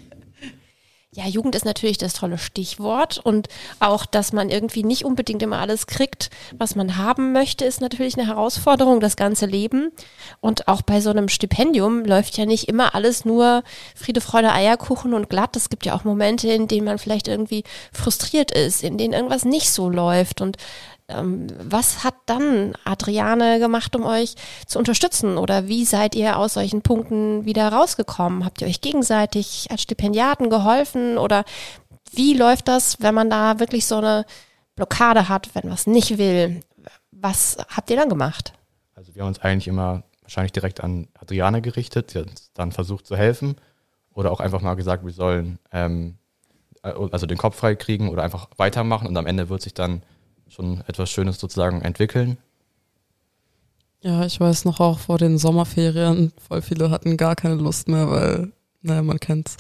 Ja, 1.16 1.26
Jugend 1.28 1.56
ist 1.56 1.64
natürlich 1.64 1.98
das 1.98 2.14
tolle 2.14 2.38
Stichwort 2.38 3.20
und 3.24 3.48
auch, 3.80 4.06
dass 4.06 4.34
man 4.34 4.50
irgendwie 4.50 4.84
nicht 4.84 5.06
unbedingt 5.06 5.42
immer 5.42 5.60
alles 5.60 5.88
kriegt, 5.88 6.30
was 6.58 6.76
man 6.76 6.98
haben 6.98 7.32
möchte, 7.32 7.64
ist 7.64 7.80
natürlich 7.80 8.18
eine 8.18 8.28
Herausforderung, 8.28 9.00
das 9.00 9.16
ganze 9.16 9.46
Leben. 9.46 9.94
Und 10.42 10.68
auch 10.68 10.82
bei 10.82 11.00
so 11.00 11.12
einem 11.12 11.30
Stipendium 11.30 12.04
läuft 12.04 12.38
ja 12.38 12.46
nicht 12.46 12.68
immer 12.68 12.96
alles 12.96 13.24
nur 13.24 13.64
Friede, 13.96 14.20
Freude, 14.20 14.52
Eierkuchen 14.52 15.14
und 15.14 15.30
glatt. 15.30 15.56
Es 15.56 15.70
gibt 15.70 15.86
ja 15.86 15.96
auch 15.96 16.04
Momente, 16.04 16.50
in 16.50 16.68
denen 16.68 16.84
man 16.84 16.98
vielleicht 16.98 17.30
irgendwie 17.30 17.64
frustriert 17.94 18.52
ist, 18.52 18.84
in 18.84 18.98
denen 18.98 19.14
irgendwas 19.14 19.46
nicht 19.46 19.70
so 19.70 19.90
läuft 19.90 20.42
und 20.42 20.58
ähm, 21.08 21.48
was 21.60 22.04
hat 22.04 22.16
dann 22.26 22.74
Adriane 22.84 23.60
gemacht, 23.60 23.96
um 23.96 24.06
euch 24.06 24.36
zu 24.66 24.80
unterstützen? 24.80 25.38
Oder 25.38 25.68
wie 25.68 25.86
seid 25.86 26.16
ihr 26.16 26.38
aus 26.38 26.54
solchen 26.54 26.82
Punkten 26.82 27.46
wieder 27.46 27.70
rausgekommen? 27.70 28.44
Habt 28.44 28.62
ihr 28.62 28.68
euch 28.68 28.82
gegenseitig 28.82 29.68
als 29.70 29.84
Stipendiaten 29.84 30.50
geholfen? 30.50 31.18
Oder 31.18 31.46
wie 32.12 32.34
läuft 32.34 32.68
das, 32.68 32.98
wenn 33.02 33.16
man 33.16 33.30
da 33.30 33.60
wirklich 33.60 33.86
so 33.86 33.98
eine 33.98 34.26
Blockade 34.76 35.30
hat, 35.30 35.50
wenn 35.54 35.70
was 35.70 35.88
nicht 35.88 36.18
will? 36.18 36.62
Was 37.12 37.58
habt 37.70 37.90
ihr 37.90 37.98
dann 37.98 38.10
gemacht? 38.10 38.54
Also 38.96 39.14
wir 39.14 39.22
haben 39.22 39.30
uns 39.30 39.40
eigentlich 39.40 39.68
immer 39.68 40.04
wahrscheinlich 40.22 40.54
direkt 40.54 40.82
an 40.82 41.08
Adriane 41.20 41.62
gerichtet, 41.62 42.12
sie 42.12 42.20
hat 42.20 42.30
uns 42.30 42.52
dann 42.54 42.72
versucht 42.72 43.06
zu 43.06 43.16
helfen 43.16 43.58
oder 44.14 44.32
auch 44.32 44.40
einfach 44.40 44.62
mal 44.62 44.74
gesagt, 44.74 45.06
wir 45.06 45.12
sollen 45.12 45.60
ähm, 45.72 46.18
äh, 46.82 46.94
also 47.12 47.28
den 47.28 47.38
Kopf 47.38 47.58
frei 47.58 47.76
kriegen 47.76 48.10
oder 48.10 48.24
einfach 48.24 48.48
weitermachen 48.58 49.08
und 49.08 49.16
am 49.18 49.28
Ende 49.28 49.50
wird 49.50 49.62
sich 49.62 49.76
dann 49.76 50.02
schon 50.48 50.82
etwas 50.88 51.10
Schönes 51.10 51.40
sozusagen 51.40 51.82
entwickeln. 51.82 52.38
Ja, 54.02 54.26
ich 54.26 54.40
weiß 54.40 54.66
noch 54.66 54.80
auch 54.80 55.00
vor 55.00 55.18
den 55.18 55.38
Sommerferien, 55.38 56.32
voll 56.38 56.62
viele 56.62 56.92
hatten 56.92 57.18
gar 57.18 57.36
keine 57.36 57.56
Lust 57.56 57.88
mehr, 57.88 58.10
weil, 58.10 58.52
naja, 58.84 59.02
man 59.02 59.20
kennt's. 59.20 59.58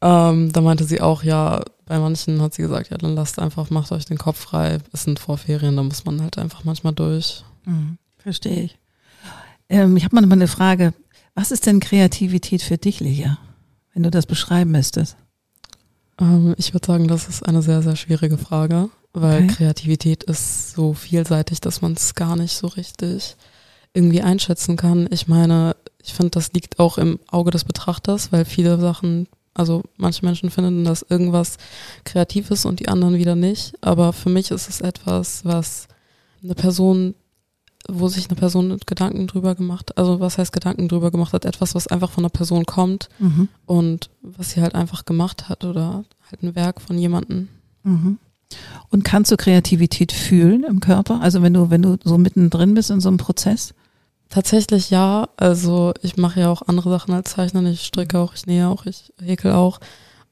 Ähm, 0.00 0.52
da 0.52 0.60
meinte 0.60 0.84
sie 0.84 1.00
auch, 1.00 1.22
ja, 1.22 1.62
bei 1.86 1.98
manchen 1.98 2.42
hat 2.42 2.54
sie 2.54 2.62
gesagt, 2.62 2.90
ja, 2.90 2.98
dann 2.98 3.14
lasst 3.14 3.38
einfach, 3.38 3.70
macht 3.70 3.92
euch 3.92 4.06
den 4.06 4.18
Kopf 4.18 4.40
frei. 4.40 4.78
Es 4.92 5.04
sind 5.04 5.20
Vorferien, 5.20 5.76
da 5.76 5.82
muss 5.82 6.04
man 6.04 6.20
halt 6.20 6.38
einfach 6.38 6.64
manchmal 6.64 6.94
durch. 6.94 7.44
Mhm, 7.64 7.98
verstehe 8.18 8.62
ich. 8.62 8.78
Ähm, 9.68 9.96
ich 9.96 10.04
habe 10.04 10.16
mal 10.16 10.24
eine 10.24 10.48
Frage. 10.48 10.92
Was 11.34 11.52
ist 11.52 11.66
denn 11.66 11.78
Kreativität 11.78 12.62
für 12.62 12.76
dich, 12.76 12.98
Lia? 13.00 13.38
Wenn 13.94 14.02
du 14.02 14.10
das 14.10 14.26
beschreiben 14.26 14.72
müsstest. 14.72 15.16
Ähm, 16.20 16.54
ich 16.58 16.74
würde 16.74 16.86
sagen, 16.86 17.06
das 17.06 17.28
ist 17.28 17.46
eine 17.46 17.62
sehr, 17.62 17.82
sehr 17.82 17.96
schwierige 17.96 18.38
Frage 18.38 18.90
weil 19.12 19.44
okay. 19.44 19.54
Kreativität 19.54 20.22
ist 20.24 20.72
so 20.72 20.94
vielseitig, 20.94 21.60
dass 21.60 21.82
man 21.82 21.92
es 21.94 22.14
gar 22.14 22.36
nicht 22.36 22.56
so 22.56 22.68
richtig 22.68 23.36
irgendwie 23.92 24.22
einschätzen 24.22 24.76
kann. 24.76 25.08
Ich 25.10 25.26
meine, 25.26 25.74
ich 26.02 26.14
finde, 26.14 26.30
das 26.30 26.52
liegt 26.52 26.78
auch 26.78 26.98
im 26.98 27.18
Auge 27.28 27.50
des 27.50 27.64
Betrachters, 27.64 28.30
weil 28.32 28.44
viele 28.44 28.78
Sachen, 28.78 29.26
also 29.52 29.82
manche 29.96 30.24
Menschen 30.24 30.50
finden, 30.50 30.84
dass 30.84 31.02
irgendwas 31.02 31.56
kreativ 32.04 32.50
ist 32.50 32.64
und 32.64 32.80
die 32.80 32.88
anderen 32.88 33.18
wieder 33.18 33.34
nicht. 33.34 33.74
Aber 33.80 34.12
für 34.12 34.30
mich 34.30 34.50
ist 34.52 34.68
es 34.68 34.80
etwas, 34.80 35.44
was 35.44 35.88
eine 36.42 36.54
Person, 36.54 37.14
wo 37.88 38.08
sich 38.08 38.28
eine 38.28 38.38
Person 38.38 38.78
Gedanken 38.86 39.26
drüber 39.26 39.56
gemacht, 39.56 39.98
also 39.98 40.20
was 40.20 40.38
heißt 40.38 40.52
Gedanken 40.52 40.88
drüber 40.88 41.10
gemacht 41.10 41.32
hat, 41.32 41.44
etwas, 41.44 41.74
was 41.74 41.88
einfach 41.88 42.10
von 42.10 42.24
einer 42.24 42.30
Person 42.30 42.64
kommt 42.64 43.08
mhm. 43.18 43.48
und 43.66 44.10
was 44.22 44.50
sie 44.50 44.62
halt 44.62 44.76
einfach 44.76 45.04
gemacht 45.04 45.48
hat 45.48 45.64
oder 45.64 46.04
halt 46.30 46.42
ein 46.42 46.54
Werk 46.54 46.80
von 46.80 46.96
jemandem. 46.96 47.48
Mhm. 47.82 48.18
Und 48.90 49.04
kannst 49.04 49.30
du 49.30 49.36
Kreativität 49.36 50.12
fühlen 50.12 50.64
im 50.64 50.80
Körper? 50.80 51.20
Also 51.20 51.42
wenn 51.42 51.54
du, 51.54 51.70
wenn 51.70 51.82
du 51.82 51.96
so 52.02 52.18
mittendrin 52.18 52.74
bist 52.74 52.90
in 52.90 53.00
so 53.00 53.08
einem 53.08 53.18
Prozess? 53.18 53.74
Tatsächlich 54.28 54.90
ja. 54.90 55.28
Also 55.36 55.92
ich 56.02 56.16
mache 56.16 56.40
ja 56.40 56.50
auch 56.50 56.62
andere 56.66 56.90
Sachen 56.90 57.14
als 57.14 57.30
Zeichnen. 57.30 57.66
Ich 57.66 57.82
stricke 57.82 58.18
auch, 58.18 58.34
ich 58.34 58.46
nähe 58.46 58.68
auch, 58.68 58.86
ich 58.86 59.12
häkel 59.20 59.52
auch. 59.52 59.80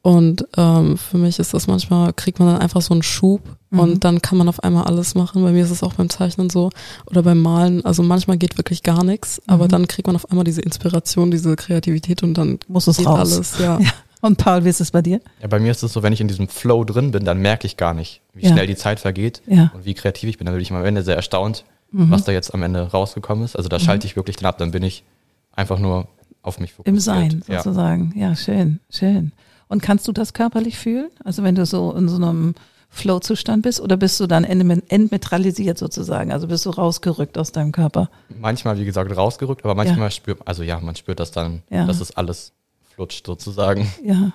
Und 0.01 0.47
ähm, 0.57 0.97
für 0.97 1.19
mich 1.19 1.39
ist 1.39 1.55
das 1.55 1.67
manchmal, 1.67 2.13
kriegt 2.13 2.39
man 2.39 2.49
dann 2.49 2.63
einfach 2.63 2.81
so 2.81 2.95
einen 2.95 3.03
Schub 3.03 3.43
mhm. 3.71 3.81
und 3.81 4.05
dann 4.05 4.23
kann 4.23 4.39
man 4.39 4.49
auf 4.49 4.63
einmal 4.63 4.85
alles 4.85 5.17
machen. 5.17 5.43
Bei 5.43 5.51
mir 5.51 5.65
ist 5.65 5.73
es 5.73 5.83
auch 5.83 5.95
beim 5.95 6.09
Zeichnen 6.09 6.51
so 6.51 6.71
oder 7.07 7.23
beim 7.23 7.43
Malen. 7.43 7.85
Also 7.85 8.05
manchmal 8.05 8.39
geht 8.39 8.57
wirklich 8.57 8.85
gar 8.85 9.03
nichts, 9.03 9.39
mhm. 9.39 9.55
aber 9.55 9.69
dann 9.69 9.89
kriegt 9.89 10.07
man 10.07 10.15
auf 10.15 10.31
einmal 10.31 10.45
diese 10.45 10.63
Inspiration, 10.63 11.33
diese 11.33 11.57
Kreativität 11.57 12.23
und 12.23 12.35
dann 12.35 12.61
muss 12.69 12.87
es 12.87 13.05
raus. 13.05 13.19
alles. 13.19 13.59
Ja. 13.59 13.81
ja. 13.81 13.91
Und 14.21 14.37
Paul, 14.39 14.65
wie 14.65 14.69
ist 14.69 14.81
es 14.81 14.91
bei 14.91 15.03
dir? 15.03 15.21
Ja, 15.41 15.47
bei 15.47 15.61
mir 15.61 15.71
ist 15.71 15.83
es 15.83 15.93
so, 15.93 16.03
wenn 16.03 16.13
ich 16.13 16.21
in 16.21 16.29
diesem 16.29 16.49
Flow 16.49 16.85
drin 16.85 17.13
bin, 17.13 17.25
dann 17.25 17.39
merke 17.39 17.67
ich 17.67 17.77
gar 17.77 17.95
nicht, 17.95 18.21
wie 18.35 18.45
ja. 18.45 18.53
schnell 18.53 18.67
die 18.67 18.77
Zeit 18.77 19.01
vergeht 19.01 19.43
ja. 19.47 19.71
und 19.75 19.85
wie 19.85 19.95
kreativ 19.95 20.29
ich 20.29 20.39
bin. 20.39 20.47
Dann 20.47 20.55
bin 20.55 20.63
ich 20.63 20.73
am 20.73 20.85
Ende 20.85 21.03
sehr 21.03 21.17
erstaunt, 21.17 21.65
mhm. 21.93 22.11
was 22.11 22.25
da 22.25 22.33
jetzt 22.33 22.53
am 22.53 22.63
Ende 22.63 22.91
rausgekommen 22.91 23.45
ist. 23.45 23.57
Also 23.57 23.69
da 23.69 23.79
mhm. 23.79 23.83
schalte 23.83 24.07
ich 24.07 24.17
wirklich 24.17 24.37
dann 24.37 24.47
ab, 24.47 24.59
dann 24.59 24.73
bin 24.73 24.83
ich 24.83 25.05
einfach 25.53 25.79
nur 25.79 26.09
auf 26.43 26.59
mich 26.59 26.73
fokussiert. 26.73 26.97
Im 26.97 27.01
Sein 27.01 27.43
sozusagen. 27.47 28.13
Ja, 28.17 28.35
schön, 28.35 28.81
schön. 28.91 29.33
Und 29.69 29.83
kannst 29.83 30.09
du 30.09 30.13
das 30.13 30.33
körperlich 30.33 30.79
fühlen? 30.79 31.11
Also 31.25 31.43
wenn 31.43 31.55
du 31.55 31.67
so 31.67 31.93
in 31.93 32.09
so 32.09 32.17
einem 32.17 32.55
Flow-Zustand 32.91 33.63
bist 33.63 33.81
oder 33.81 33.97
bist 33.97 34.19
du 34.19 34.27
dann 34.27 34.45
entmetralisiert 34.45 35.79
sozusagen? 35.79 36.33
Also 36.33 36.49
bist 36.49 36.65
du 36.65 36.71
rausgerückt 36.71 37.37
aus 37.37 37.53
deinem 37.53 37.71
Körper? 37.71 38.09
Manchmal, 38.41 38.79
wie 38.79 38.85
gesagt, 38.85 39.15
rausgerückt, 39.15 39.65
aber 39.65 39.75
manchmal 39.75 40.07
ja. 40.07 40.11
spürt, 40.11 40.41
also 40.47 40.63
ja, 40.63 40.81
man 40.81 40.97
spürt 40.97 41.21
das 41.21 41.31
dann, 41.31 41.63
ja. 41.71 41.87
dass 41.87 42.01
es 42.01 42.17
alles 42.17 42.53
flutscht 42.99 43.27
sozusagen. 43.27 43.89
Ja. 44.05 44.33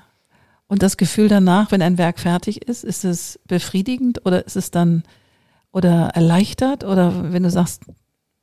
Und 0.67 0.81
das 0.81 0.95
Gefühl 0.95 1.27
danach, 1.27 1.71
wenn 1.71 1.81
ein 1.81 1.97
Werk 1.97 2.17
fertig 2.17 2.65
ist, 2.67 2.85
ist 2.85 3.03
es 3.03 3.37
befriedigend 3.45 4.25
oder 4.25 4.45
ist 4.45 4.55
es 4.55 4.71
dann 4.71 5.03
oder 5.73 6.11
erleichtert 6.13 6.85
oder 6.85 7.33
wenn 7.33 7.43
du 7.43 7.49
sagst, 7.49 7.83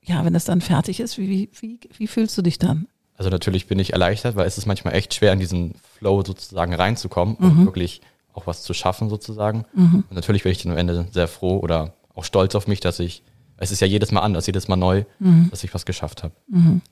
ja, 0.02 0.22
wenn 0.24 0.35
es 0.35 0.44
dann 0.44 0.61
fertig 0.61 1.00
ist, 1.00 1.16
wie, 1.16 1.48
wie, 1.59 1.80
wie 1.96 2.06
fühlst 2.06 2.37
du 2.37 2.42
dich 2.42 2.59
dann? 2.59 2.87
Also 3.16 3.30
natürlich 3.30 3.66
bin 3.66 3.78
ich 3.78 3.94
erleichtert, 3.94 4.37
weil 4.37 4.46
es 4.46 4.59
ist 4.59 4.66
manchmal 4.66 4.94
echt 4.94 5.14
schwer, 5.14 5.33
in 5.33 5.40
diesen 5.40 5.74
Flow 5.98 6.22
sozusagen 6.22 6.74
reinzukommen 6.74 7.37
mhm. 7.38 7.46
und 7.46 7.64
wirklich 7.64 8.02
auch 8.35 8.46
was 8.46 8.62
zu 8.62 8.74
schaffen 8.74 9.09
sozusagen. 9.09 9.64
Mhm. 9.74 10.04
Und 10.09 10.12
natürlich 10.12 10.42
bin 10.42 10.52
ich 10.52 10.62
dann 10.62 10.72
am 10.72 10.78
Ende 10.78 11.09
sehr 11.12 11.28
froh 11.28 11.59
oder 11.59 11.94
auch 12.14 12.24
stolz 12.24 12.54
auf 12.54 12.66
mich, 12.66 12.80
dass 12.80 12.98
ich, 13.00 13.22
es 13.56 13.70
ist 13.72 13.80
ja 13.80 13.87
jedes 13.87 14.12
Mal 14.12 14.20
anders, 14.20 14.46
jedes 14.46 14.68
Mal 14.68 14.76
neu, 14.76 15.04
mhm. 15.18 15.48
dass 15.50 15.64
ich 15.64 15.72
was 15.72 15.87
geschafft 15.87 16.22
habe. 16.22 16.35
Mhm. 16.48 16.83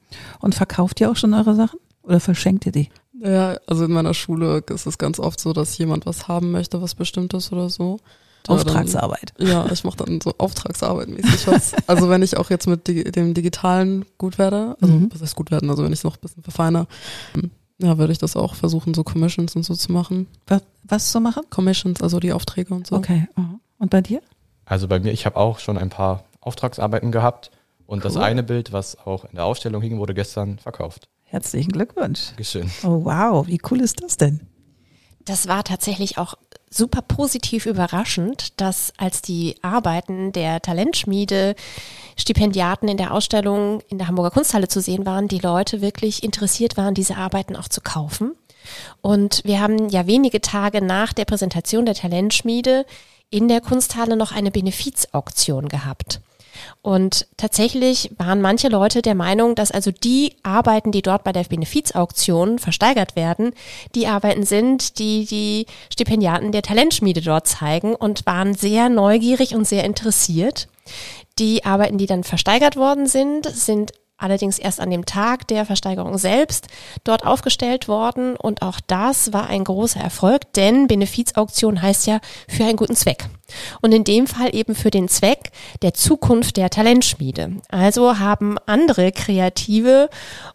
Und 0.41 0.55
verkauft 0.55 1.01
ihr 1.01 1.11
auch 1.11 1.17
schon 1.17 1.35
eure 1.35 1.55
Sachen 1.55 1.79
oder 2.09 2.21
verschenkt 2.21 2.67
ihr 2.67 2.73
die? 2.73 2.89
Ja, 3.21 3.59
also 3.67 3.85
in 3.85 3.93
meiner 3.93 4.15
Schule 4.15 4.63
ist 4.71 4.87
es 4.87 4.99
ganz 4.99 5.19
oft 5.19 5.41
so, 5.41 5.53
dass 5.53 5.77
jemand 5.79 6.07
was 6.07 6.29
haben 6.29 6.51
möchte, 6.51 6.81
was 6.81 6.95
bestimmtes 6.95 7.53
oder 7.53 7.69
so. 7.69 7.99
Auftragsarbeit. 8.47 9.35
Dann, 9.37 9.47
ja, 9.47 9.71
ich 9.71 9.85
mache 9.85 9.99
dann 9.99 10.21
so 10.21 10.35
Auftragsarbeit 10.39 11.09
mäßig 11.09 11.47
was. 11.47 11.75
also 11.87 12.09
wenn 12.09 12.23
ich 12.23 12.37
auch 12.37 12.51
jetzt 12.51 12.67
mit 12.67 12.89
dem 12.89 13.35
Digitalen 13.35 14.05
gut 14.17 14.39
werde, 14.39 14.77
also 14.81 14.95
mhm. 14.95 15.11
was 15.13 15.21
heißt 15.21 15.37
gut 15.37 15.51
werden, 15.51 15.69
also 15.69 15.85
wenn 15.85 15.93
ich 15.93 15.99
es 15.99 16.05
noch 16.05 16.17
ein 16.17 16.21
bisschen 16.21 16.43
verfeine, 16.43 16.87
ja, 17.79 17.99
würde 17.99 18.13
ich 18.13 18.19
das 18.19 18.37
auch 18.37 18.55
versuchen, 18.55 18.95
so 18.95 19.05
Commissions 19.05 19.55
und 19.55 19.65
so 19.65 19.75
zu 19.75 19.93
machen. 19.93 20.27
Was, 20.47 20.63
was 20.85 21.13
zu 21.13 21.21
machen? 21.21 21.43
Commissions, 21.51 22.03
also 22.03 22.21
die 22.21 22.33
Aufträge 22.33 22.75
und 22.75 22.87
so. 22.87 22.97
Okay. 22.97 23.29
Und 23.79 23.91
bei 23.91 24.01
dir? 24.01 24.21
Also 24.65 24.89
bei 24.89 24.99
mir, 24.99 25.13
ich 25.13 25.27
habe 25.27 25.37
auch 25.37 25.59
schon 25.59 25.79
ein 25.79 25.91
paar 25.91 26.25
Auftragsarbeiten 26.41 27.13
gehabt 27.13 27.51
und 27.87 27.99
cool. 27.99 28.03
das 28.03 28.17
eine 28.17 28.43
Bild, 28.43 28.73
was 28.73 28.99
auch 28.99 29.25
in 29.25 29.37
der 29.37 29.45
Ausstellung 29.45 29.83
hing, 29.83 29.99
wurde 29.99 30.15
gestern 30.15 30.59
verkauft. 30.59 31.09
Herzlichen 31.31 31.73
Glückwunsch. 31.73 32.29
Dankeschön. 32.29 32.71
Oh 32.83 33.05
wow, 33.05 33.47
wie 33.47 33.61
cool 33.71 33.83
ist 33.83 34.03
das 34.03 34.17
denn? 34.17 34.41
Das 35.25 35.47
war 35.47 35.63
tatsächlich 35.63 36.17
auch 36.17 36.35
super 36.71 37.03
positiv 37.03 37.67
überraschend, 37.67 38.59
dass 38.61 38.95
als 38.97 39.21
die 39.21 39.57
Arbeiten 39.61 40.33
der 40.33 40.63
Talentschmiede 40.63 41.55
Stipendiaten 42.17 42.89
in 42.89 42.97
der 42.97 43.13
Ausstellung 43.13 43.83
in 43.89 43.99
der 43.99 44.09
Hamburger 44.09 44.31
Kunsthalle 44.31 44.69
zu 44.69 44.81
sehen 44.81 45.05
waren, 45.05 45.29
die 45.29 45.39
Leute 45.39 45.83
wirklich 45.83 46.23
interessiert 46.23 46.79
waren, 46.79 46.95
diese 46.95 47.17
Arbeiten 47.17 47.57
auch 47.57 47.69
zu 47.69 47.83
kaufen. 47.83 48.33
Und 49.03 49.43
wir 49.45 49.61
haben 49.61 49.91
ja 49.91 50.07
wenige 50.07 50.41
Tage 50.41 50.83
nach 50.83 51.13
der 51.13 51.27
Präsentation 51.27 51.85
der 51.85 51.95
Talentschmiede 51.95 52.87
in 53.29 53.49
der 53.49 53.61
Kunsthalle 53.61 54.17
noch 54.17 54.33
eine 54.33 54.51
Benefizauktion 54.51 55.69
gehabt. 55.69 56.23
Und 56.83 57.27
tatsächlich 57.37 58.11
waren 58.17 58.41
manche 58.41 58.69
Leute 58.69 59.03
der 59.03 59.15
Meinung, 59.15 59.55
dass 59.55 59.71
also 59.71 59.91
die 59.91 60.35
Arbeiten, 60.43 60.93
die 60.93 61.03
dort 61.03 61.25
bei 61.25 61.33
der 61.33 61.45
Benefizauktion 61.45 62.59
versteigert 62.59 63.17
werden, 63.17 63.53
die 63.95 64.07
Arbeiten 64.07 64.45
sind, 64.45 64.99
die 64.99 65.25
die 65.25 65.67
Stipendiaten 65.93 66.53
der 66.53 66.63
Talentschmiede 66.63 67.21
dort 67.21 67.47
zeigen 67.47 67.95
und 67.95 68.27
waren 68.27 68.55
sehr 68.55 68.89
neugierig 68.89 69.55
und 69.55 69.67
sehr 69.67 69.85
interessiert. 69.85 70.69
Die 71.39 71.65
Arbeiten, 71.65 71.99
die 71.99 72.07
dann 72.07 72.25
versteigert 72.25 72.77
worden 72.77 73.07
sind, 73.07 73.47
sind 73.47 73.93
allerdings 74.19 74.59
erst 74.59 74.81
an 74.81 74.91
dem 74.91 75.07
Tag 75.07 75.47
der 75.49 75.65
Versteigerung 75.65 76.19
selbst 76.19 76.67
dort 77.05 77.25
aufgestellt 77.25 77.89
worden. 77.89 78.37
Und 78.37 78.63
auch 78.63 78.81
das 78.87 79.33
war 79.33 79.47
ein 79.49 79.65
großer 79.65 80.01
Erfolg, 80.01 80.53
denn 80.55 80.89
Benefizauktion 80.89 81.81
heißt 81.81 82.07
ja 82.07 82.21
für 82.49 82.65
einen 82.65 82.77
guten 82.77 82.97
Zweck. 82.97 83.29
Und 83.81 83.95
in 83.95 84.05
dem 84.05 84.27
Fall 84.27 84.55
eben 84.55 84.75
für 84.75 84.91
den 84.91 85.09
Zweck 85.09 85.53
der 85.81 85.95
Zukunft 85.95 86.57
der 86.57 86.69
Talentschmiede. 86.69 87.53
Also 87.69 88.19
haben 88.19 88.59
andere 88.67 89.13
Kreative 89.13 90.11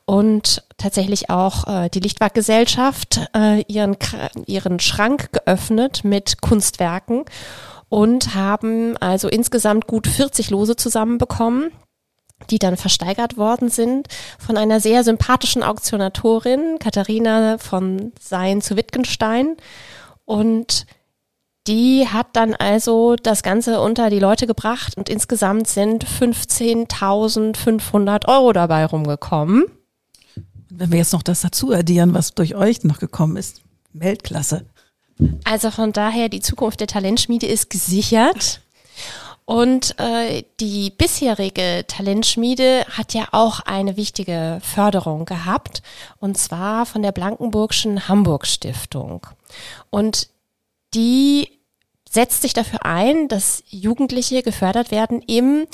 und 0.05 0.63
tatsächlich 0.77 1.29
auch 1.29 1.67
äh, 1.67 1.89
die 1.89 2.01
Lichtwag-Gesellschaft 2.01 3.21
äh, 3.35 3.63
ihren, 3.67 3.97
ihren 4.45 4.79
Schrank 4.79 5.31
geöffnet 5.31 6.03
mit 6.03 6.41
Kunstwerken 6.41 7.25
und 7.89 8.35
haben 8.35 8.97
also 8.97 9.27
insgesamt 9.27 9.87
gut 9.87 10.07
40 10.07 10.49
Lose 10.49 10.75
zusammenbekommen 10.75 11.71
die 12.49 12.59
dann 12.59 12.77
versteigert 12.77 13.35
worden 13.37 13.69
sind 13.69 14.07
von 14.39 14.55
einer 14.57 14.79
sehr 14.79 15.03
sympathischen 15.03 15.63
Auktionatorin, 15.63 16.77
Katharina 16.79 17.57
von 17.57 18.13
Sein 18.19 18.61
zu 18.61 18.77
Wittgenstein. 18.77 19.57
Und 20.25 20.85
die 21.67 22.07
hat 22.07 22.27
dann 22.33 22.55
also 22.55 23.15
das 23.15 23.43
Ganze 23.43 23.79
unter 23.79 24.09
die 24.09 24.19
Leute 24.19 24.47
gebracht 24.47 24.97
und 24.97 25.07
insgesamt 25.09 25.67
sind 25.67 26.05
15.500 26.05 28.27
Euro 28.27 28.51
dabei 28.51 28.85
rumgekommen. 28.85 29.63
Wenn 30.69 30.91
wir 30.91 30.97
jetzt 30.97 31.13
noch 31.13 31.23
das 31.23 31.39
dazu 31.41 31.71
addieren, 31.71 32.13
was 32.13 32.33
durch 32.33 32.55
euch 32.55 32.83
noch 32.83 32.99
gekommen 32.99 33.37
ist, 33.37 33.61
Weltklasse. 33.93 34.65
Also 35.43 35.71
von 35.71 35.93
daher, 35.93 36.29
die 36.29 36.41
Zukunft 36.41 36.79
der 36.79 36.87
Talentschmiede 36.87 37.45
ist 37.45 37.69
gesichert. 37.69 38.61
Und 39.45 39.99
äh, 39.99 40.43
die 40.59 40.89
bisherige 40.89 41.83
Talentschmiede 41.87 42.85
hat 42.89 43.13
ja 43.13 43.27
auch 43.31 43.59
eine 43.61 43.97
wichtige 43.97 44.59
Förderung 44.63 45.25
gehabt, 45.25 45.81
und 46.19 46.37
zwar 46.37 46.85
von 46.85 47.01
der 47.01 47.11
Blankenburgschen 47.11 48.07
Hamburg 48.07 48.47
Stiftung. 48.47 49.27
Und 49.89 50.29
die 50.93 51.49
setzt 52.09 52.43
sich 52.43 52.53
dafür 52.53 52.85
ein, 52.85 53.27
dass 53.27 53.63
Jugendliche 53.69 54.43
gefördert 54.43 54.91
werden 54.91 55.21
im 55.21 55.65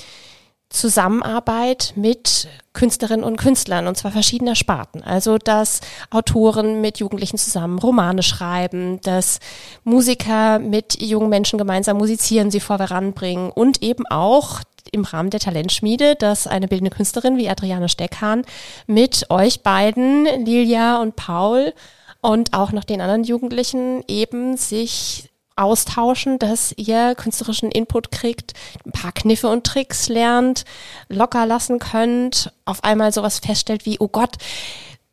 Zusammenarbeit 0.70 1.94
mit 1.96 2.48
Künstlerinnen 2.74 3.24
und 3.24 3.38
Künstlern 3.38 3.88
und 3.88 3.98
zwar 3.98 4.12
verschiedener 4.12 4.56
Sparten. 4.56 5.02
Also 5.04 5.38
dass 5.38 5.82
Autoren 6.12 6.80
mit 6.80 7.00
Jugendlichen 7.00 7.38
zusammen 7.38 7.80
Romane 7.80 8.22
schreiben, 8.22 9.02
dass 9.02 9.40
Musiker 9.84 10.60
mit 10.60 11.02
jungen 11.02 11.30
Menschen 11.30 11.58
gemeinsam 11.58 11.98
musizieren, 11.98 12.52
sie 12.52 12.60
voranbringen 12.60 13.52
und 13.52 13.82
eben 13.82 14.06
auch 14.08 14.62
im 14.92 15.04
Rahmen 15.04 15.32
der 15.32 15.40
Talentschmiede, 15.40 16.16
dass 16.16 16.48
eine 16.48 16.68
bildende 16.68 16.96
Künstlerin 16.96 17.38
wie 17.38 17.50
Adriane 17.50 17.90
Steckhahn 17.90 18.44
mit 18.88 19.26
euch 19.30 19.62
beiden, 19.62 20.26
Lilia 20.46 21.02
und 21.02 21.16
Paul 21.16 21.74
und 22.22 22.54
auch 22.54 22.72
noch 22.72 22.84
den 22.84 23.02
anderen 23.02 23.24
Jugendlichen 23.24 24.04
eben 24.08 24.58
sich 24.58 25.30
austauschen, 25.60 26.40
dass 26.40 26.74
ihr 26.78 27.16
künstlerischen 27.16 27.72
Input 27.72 28.12
kriegt, 28.12 28.54
ein 28.86 28.92
paar 28.92 29.12
Kniffe 29.12 29.48
und 29.48 29.66
Tricks 29.66 30.10
lernt, 30.10 30.66
locker 31.10 31.46
lassen 31.46 31.80
könnt, 31.80 32.54
auf 32.66 32.84
einmal 32.84 33.12
sowas 33.12 33.40
feststellt 33.40 33.86
wie, 33.86 33.98
oh 34.00 34.08
Gott, 34.08 34.38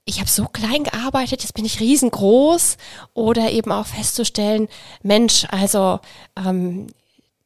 ich 0.07 0.21
habe 0.21 0.31
so 0.31 0.47
klein 0.47 0.85
gearbeitet, 0.85 1.43
jetzt 1.43 1.55
bin 1.55 1.65
ich 1.65 1.81
riesengroß. 1.81 2.77
Oder 3.13 3.51
eben 3.51 3.73
auch 3.73 3.87
festzustellen, 3.87 4.69
Mensch, 5.03 5.47
also 5.51 5.99
ähm, 6.37 6.87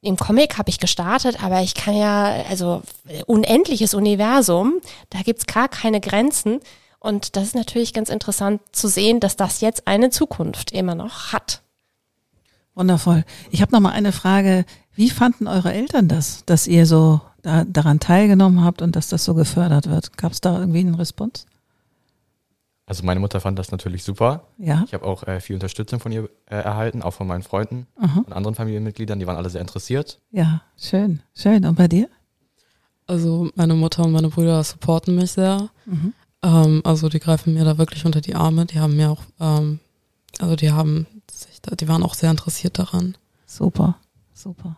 im 0.02 0.16
Comic 0.16 0.58
habe 0.58 0.70
ich 0.70 0.78
gestartet, 0.78 1.42
aber 1.42 1.62
ich 1.62 1.74
kann 1.74 1.96
ja, 1.96 2.44
also 2.48 2.82
unendliches 3.26 3.94
Universum, 3.94 4.80
da 5.10 5.20
gibt's 5.22 5.46
gar 5.46 5.68
keine 5.68 6.00
Grenzen. 6.00 6.60
Und 6.98 7.36
das 7.36 7.44
ist 7.44 7.54
natürlich 7.54 7.94
ganz 7.94 8.10
interessant 8.10 8.60
zu 8.72 8.88
sehen, 8.88 9.20
dass 9.20 9.36
das 9.36 9.62
jetzt 9.62 9.86
eine 9.86 10.10
Zukunft 10.10 10.72
immer 10.72 10.94
noch 10.94 11.32
hat. 11.32 11.62
Wundervoll. 12.80 13.24
Ich 13.50 13.60
habe 13.60 13.72
noch 13.72 13.80
mal 13.80 13.92
eine 13.92 14.10
Frage. 14.10 14.64
Wie 14.94 15.10
fanden 15.10 15.46
eure 15.46 15.72
Eltern 15.72 16.08
das, 16.08 16.44
dass 16.46 16.66
ihr 16.66 16.86
so 16.86 17.20
da, 17.42 17.64
daran 17.64 18.00
teilgenommen 18.00 18.64
habt 18.64 18.80
und 18.80 18.96
dass 18.96 19.08
das 19.08 19.24
so 19.24 19.34
gefördert 19.34 19.88
wird? 19.88 20.16
Gab 20.16 20.32
es 20.32 20.40
da 20.40 20.58
irgendwie 20.58 20.80
einen 20.80 20.94
Respons? 20.94 21.46
Also 22.86 23.04
meine 23.04 23.20
Mutter 23.20 23.38
fand 23.40 23.58
das 23.58 23.70
natürlich 23.70 24.02
super. 24.02 24.44
Ja. 24.58 24.82
Ich 24.86 24.94
habe 24.94 25.04
auch 25.04 25.22
äh, 25.24 25.40
viel 25.40 25.54
Unterstützung 25.54 26.00
von 26.00 26.10
ihr 26.10 26.30
äh, 26.46 26.56
erhalten, 26.56 27.02
auch 27.02 27.12
von 27.12 27.26
meinen 27.26 27.42
Freunden 27.42 27.86
Aha. 28.00 28.24
und 28.26 28.32
anderen 28.32 28.54
Familienmitgliedern. 28.54 29.20
Die 29.20 29.26
waren 29.26 29.36
alle 29.36 29.50
sehr 29.50 29.60
interessiert. 29.60 30.18
Ja, 30.32 30.62
schön, 30.76 31.20
schön. 31.34 31.64
Und 31.66 31.76
bei 31.76 31.86
dir? 31.86 32.08
Also 33.06 33.50
meine 33.56 33.74
Mutter 33.74 34.04
und 34.04 34.12
meine 34.12 34.28
Brüder 34.28 34.64
supporten 34.64 35.16
mich 35.16 35.32
sehr. 35.32 35.68
Mhm. 35.84 36.14
Ähm, 36.42 36.80
also 36.82 37.10
die 37.10 37.20
greifen 37.20 37.52
mir 37.52 37.64
da 37.64 37.76
wirklich 37.76 38.06
unter 38.06 38.22
die 38.22 38.34
Arme. 38.34 38.64
Die 38.64 38.80
haben 38.80 38.96
mir 38.96 39.10
auch, 39.10 39.22
ähm, 39.38 39.80
also 40.40 40.56
die 40.56 40.72
haben 40.72 41.06
die 41.66 41.88
waren 41.88 42.02
auch 42.02 42.14
sehr 42.14 42.30
interessiert 42.30 42.78
daran. 42.78 43.16
Super, 43.46 43.96
super. 44.32 44.76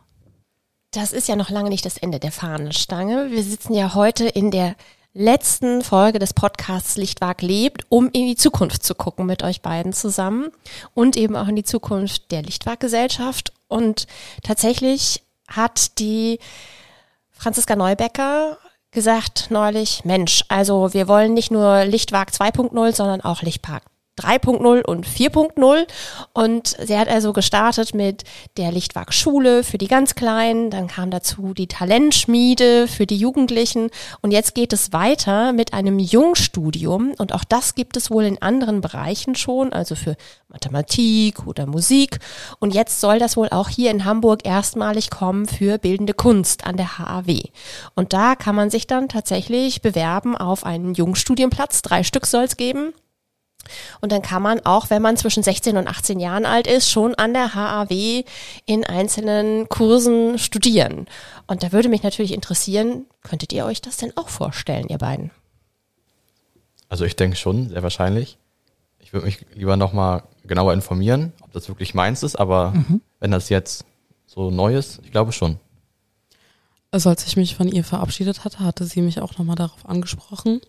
Das 0.93 1.13
ist 1.13 1.29
ja 1.29 1.37
noch 1.37 1.51
lange 1.51 1.71
nicht 1.71 1.85
das 1.85 1.97
Ende 1.97 2.19
der 2.21 2.33
Fahnenstange. 2.33 3.31
Wir 3.31 3.43
sitzen 3.43 3.73
ja 3.73 3.95
heute 3.95 4.27
in 4.27 4.51
der 4.51 4.77
letzten 5.15 5.83
Folge 5.83 6.19
des 6.19 6.35
Podcasts 6.35 6.97
Lichtwag 6.97 7.43
lebt, 7.43 7.85
um 7.89 8.07
in 8.13 8.27
die 8.27 8.37
Zukunft 8.37 8.83
zu 8.83 8.95
gucken 8.95 9.27
mit 9.27 9.43
euch 9.43 9.61
beiden 9.61 9.93
zusammen 9.93 10.51
und 10.95 11.17
eben 11.17 11.37
auch 11.37 11.49
in 11.49 11.57
die 11.57 11.65
Zukunft 11.65 12.31
der 12.31 12.43
Lichtwag-Gesellschaft. 12.43 13.53
Und 13.69 14.07
tatsächlich 14.43 15.23
hat 15.49 15.99
die 15.99 16.39
Franziska 17.31 17.77
Neubecker 17.77 18.59
gesagt 18.91 19.47
neulich, 19.51 20.05
Mensch, 20.05 20.45
also 20.49 20.93
wir 20.93 21.09
wollen 21.09 21.35
nicht 21.35 21.51
nur 21.51 21.85
Lichtwag 21.85 22.31
2.0, 22.31 22.95
sondern 22.95 23.21
auch 23.23 23.43
Lichtpark 23.43 23.83
3.0 24.21 24.85
und 24.85 25.07
4.0 25.07 25.87
und 26.33 26.77
sie 26.83 26.99
hat 26.99 27.09
also 27.09 27.33
gestartet 27.33 27.95
mit 27.95 28.25
der 28.57 28.71
Lichtwag 28.71 29.15
Schule 29.15 29.65
für 29.65 29.79
die 29.79 29.89
ganz 29.89 30.15
Kleinen, 30.15 30.71
dann 30.71 30.87
kam 30.87 31.11
dazu 31.11 31.55
die 31.55 31.67
Talentschmiede 31.67 32.89
für 32.89 33.07
die 33.07 33.17
Jugendlichen. 33.17 33.91
Und 34.21 34.31
jetzt 34.31 34.55
geht 34.55 34.73
es 34.73 34.93
weiter 34.93 35.53
mit 35.53 35.73
einem 35.73 35.99
Jungstudium. 35.99 37.15
Und 37.19 37.33
auch 37.33 37.45
das 37.45 37.75
gibt 37.75 37.97
es 37.97 38.11
wohl 38.11 38.25
in 38.25 38.41
anderen 38.41 38.81
Bereichen 38.83 39.35
schon, 39.35 39.73
also 39.73 39.95
für 39.95 40.17
Mathematik 40.49 41.47
oder 41.47 41.67
Musik. 41.67 42.19
Und 42.59 42.75
jetzt 42.75 43.01
soll 43.01 43.19
das 43.19 43.37
wohl 43.37 43.49
auch 43.49 43.69
hier 43.69 43.91
in 43.91 44.05
Hamburg 44.05 44.45
erstmalig 44.45 45.11
kommen 45.11 45.47
für 45.47 45.79
bildende 45.79 46.15
Kunst 46.15 46.67
an 46.67 46.77
der 46.77 46.99
HAW 46.99 47.43
und 47.95 48.13
da 48.13 48.35
kann 48.35 48.55
man 48.55 48.71
sich 48.71 48.87
dann 48.87 49.09
tatsächlich 49.09 49.83
bewerben 49.83 50.37
auf 50.37 50.65
einen 50.65 50.95
Jungstudienplatz, 50.95 51.83
drei 51.83 52.03
Stück 52.03 52.27
soll 52.27 52.45
es 52.45 52.57
geben 52.57 52.93
und 54.01 54.13
dann 54.13 54.23
kann 54.23 54.43
man 54.43 54.61
auch, 54.65 54.91
wenn 54.91 55.03
man 55.03 55.17
zwischen 55.17 55.43
16 55.43 55.77
und 55.77 55.89
18 55.89 56.21
Jahren 56.21 56.47
alt 56.47 56.67
ist, 56.67 56.91
schon 56.91 57.15
an 57.15 57.33
der 57.33 57.55
HAW 57.55 58.25
in 58.67 58.85
einzelnen 58.85 59.69
Kursen 59.69 60.39
studieren. 60.39 61.07
Und 61.47 61.63
da 61.63 61.73
würde 61.73 61.89
mich 61.89 62.03
natürlich 62.03 62.33
interessieren, 62.33 63.07
könntet 63.23 63.53
ihr 63.53 63.65
euch 63.65 63.81
das 63.81 63.97
denn 63.97 64.13
auch 64.17 64.29
vorstellen, 64.29 64.89
ihr 64.89 64.99
beiden? 64.99 65.31
Also 66.89 67.05
ich 67.05 67.17
denke 67.17 67.37
schon, 67.37 67.71
sehr 67.71 67.83
wahrscheinlich. 67.83 68.39
Ich 68.99 69.13
würde 69.13 69.27
mich 69.27 69.45
lieber 69.55 69.77
nochmal 69.77 70.25
genauer 70.45 70.73
informieren, 70.73 71.33
ob 71.43 71.53
das 71.53 71.69
wirklich 71.69 71.95
meins 71.95 72.23
ist, 72.23 72.37
aber 72.37 72.73
mhm. 72.73 73.01
wenn 73.21 73.31
das 73.31 73.49
jetzt 73.49 73.85
so 74.27 74.51
neu 74.51 74.77
ist, 74.77 75.01
ich 75.05 75.11
glaube 75.11 75.33
schon. 75.33 75.59
Also 76.91 77.09
als 77.09 77.27
ich 77.27 77.37
mich 77.37 77.57
von 77.57 77.69
ihr 77.69 77.85
verabschiedet 77.85 78.45
hatte, 78.45 78.61
hatte 78.61 78.85
sie 78.85 79.01
mich 79.01 79.21
auch 79.21 79.39
nochmal 79.39 79.57
darauf 79.57 79.89
angesprochen. 79.89 80.61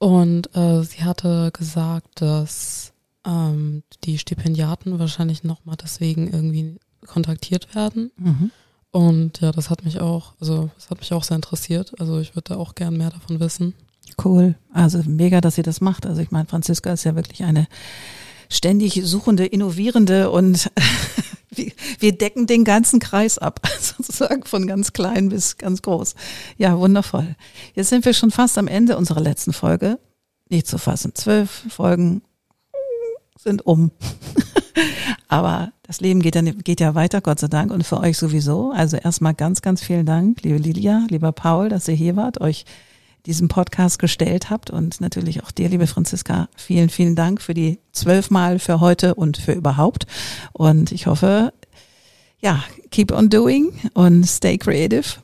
Und 0.00 0.56
äh, 0.56 0.82
sie 0.82 1.04
hatte 1.04 1.50
gesagt, 1.52 2.22
dass 2.22 2.94
ähm, 3.26 3.82
die 4.04 4.16
Stipendiaten 4.16 4.98
wahrscheinlich 4.98 5.44
nochmal 5.44 5.76
deswegen 5.76 6.32
irgendwie 6.32 6.80
kontaktiert 7.06 7.74
werden. 7.74 8.10
Mhm. 8.16 8.50
Und 8.92 9.42
ja, 9.42 9.52
das 9.52 9.68
hat 9.68 9.84
mich 9.84 10.00
auch, 10.00 10.32
also 10.40 10.70
das 10.74 10.88
hat 10.88 11.00
mich 11.00 11.12
auch 11.12 11.22
sehr 11.22 11.36
interessiert. 11.36 11.92
Also 12.00 12.18
ich 12.18 12.34
würde 12.34 12.56
auch 12.56 12.74
gern 12.74 12.96
mehr 12.96 13.10
davon 13.10 13.40
wissen. 13.40 13.74
Cool. 14.24 14.54
Also 14.72 15.02
mega, 15.04 15.42
dass 15.42 15.56
sie 15.56 15.62
das 15.62 15.82
macht. 15.82 16.06
Also 16.06 16.22
ich 16.22 16.30
meine, 16.30 16.46
Franziska 16.48 16.90
ist 16.94 17.04
ja 17.04 17.14
wirklich 17.14 17.44
eine 17.44 17.68
ständig 18.50 19.00
suchende, 19.04 19.46
innovierende 19.46 20.30
und 20.30 20.70
wir 21.98 22.12
decken 22.12 22.46
den 22.46 22.64
ganzen 22.64 23.00
Kreis 23.00 23.38
ab, 23.38 23.66
sozusagen 23.80 24.44
von 24.44 24.66
ganz 24.66 24.92
klein 24.92 25.30
bis 25.30 25.56
ganz 25.56 25.80
groß. 25.80 26.14
Ja, 26.58 26.78
wundervoll. 26.78 27.36
Jetzt 27.74 27.88
sind 27.88 28.04
wir 28.04 28.12
schon 28.12 28.30
fast 28.30 28.58
am 28.58 28.68
Ende 28.68 28.98
unserer 28.98 29.20
letzten 29.20 29.52
Folge. 29.52 29.98
Nicht 30.50 30.66
zu 30.66 30.78
fassen. 30.78 31.14
Zwölf 31.14 31.64
Folgen 31.68 32.22
sind 33.38 33.64
um. 33.64 33.92
Aber 35.28 35.72
das 35.82 36.00
Leben 36.00 36.20
geht 36.20 36.34
ja, 36.34 36.42
geht 36.42 36.80
ja 36.80 36.94
weiter, 36.94 37.20
Gott 37.20 37.38
sei 37.38 37.46
Dank, 37.46 37.70
und 37.70 37.84
für 37.84 37.98
euch 37.98 38.18
sowieso. 38.18 38.72
Also 38.72 38.96
erstmal 38.96 39.34
ganz, 39.34 39.62
ganz 39.62 39.82
vielen 39.82 40.06
Dank, 40.06 40.42
liebe 40.42 40.58
Lilia, 40.58 41.06
lieber 41.08 41.32
Paul, 41.32 41.68
dass 41.68 41.88
ihr 41.88 41.94
hier 41.94 42.16
wart, 42.16 42.40
euch 42.40 42.64
diesen 43.26 43.48
Podcast 43.48 43.98
gestellt 43.98 44.50
habt 44.50 44.70
und 44.70 45.00
natürlich 45.00 45.42
auch 45.42 45.50
dir, 45.50 45.68
liebe 45.68 45.86
Franziska, 45.86 46.48
vielen, 46.56 46.88
vielen 46.88 47.16
Dank 47.16 47.42
für 47.42 47.54
die 47.54 47.78
zwölfmal 47.92 48.58
für 48.58 48.80
heute 48.80 49.14
und 49.14 49.36
für 49.36 49.52
überhaupt. 49.52 50.06
Und 50.52 50.92
ich 50.92 51.06
hoffe, 51.06 51.52
ja, 52.40 52.64
keep 52.90 53.12
on 53.12 53.28
doing 53.28 53.72
und 53.94 54.24
stay 54.24 54.58
creative. 54.58 55.20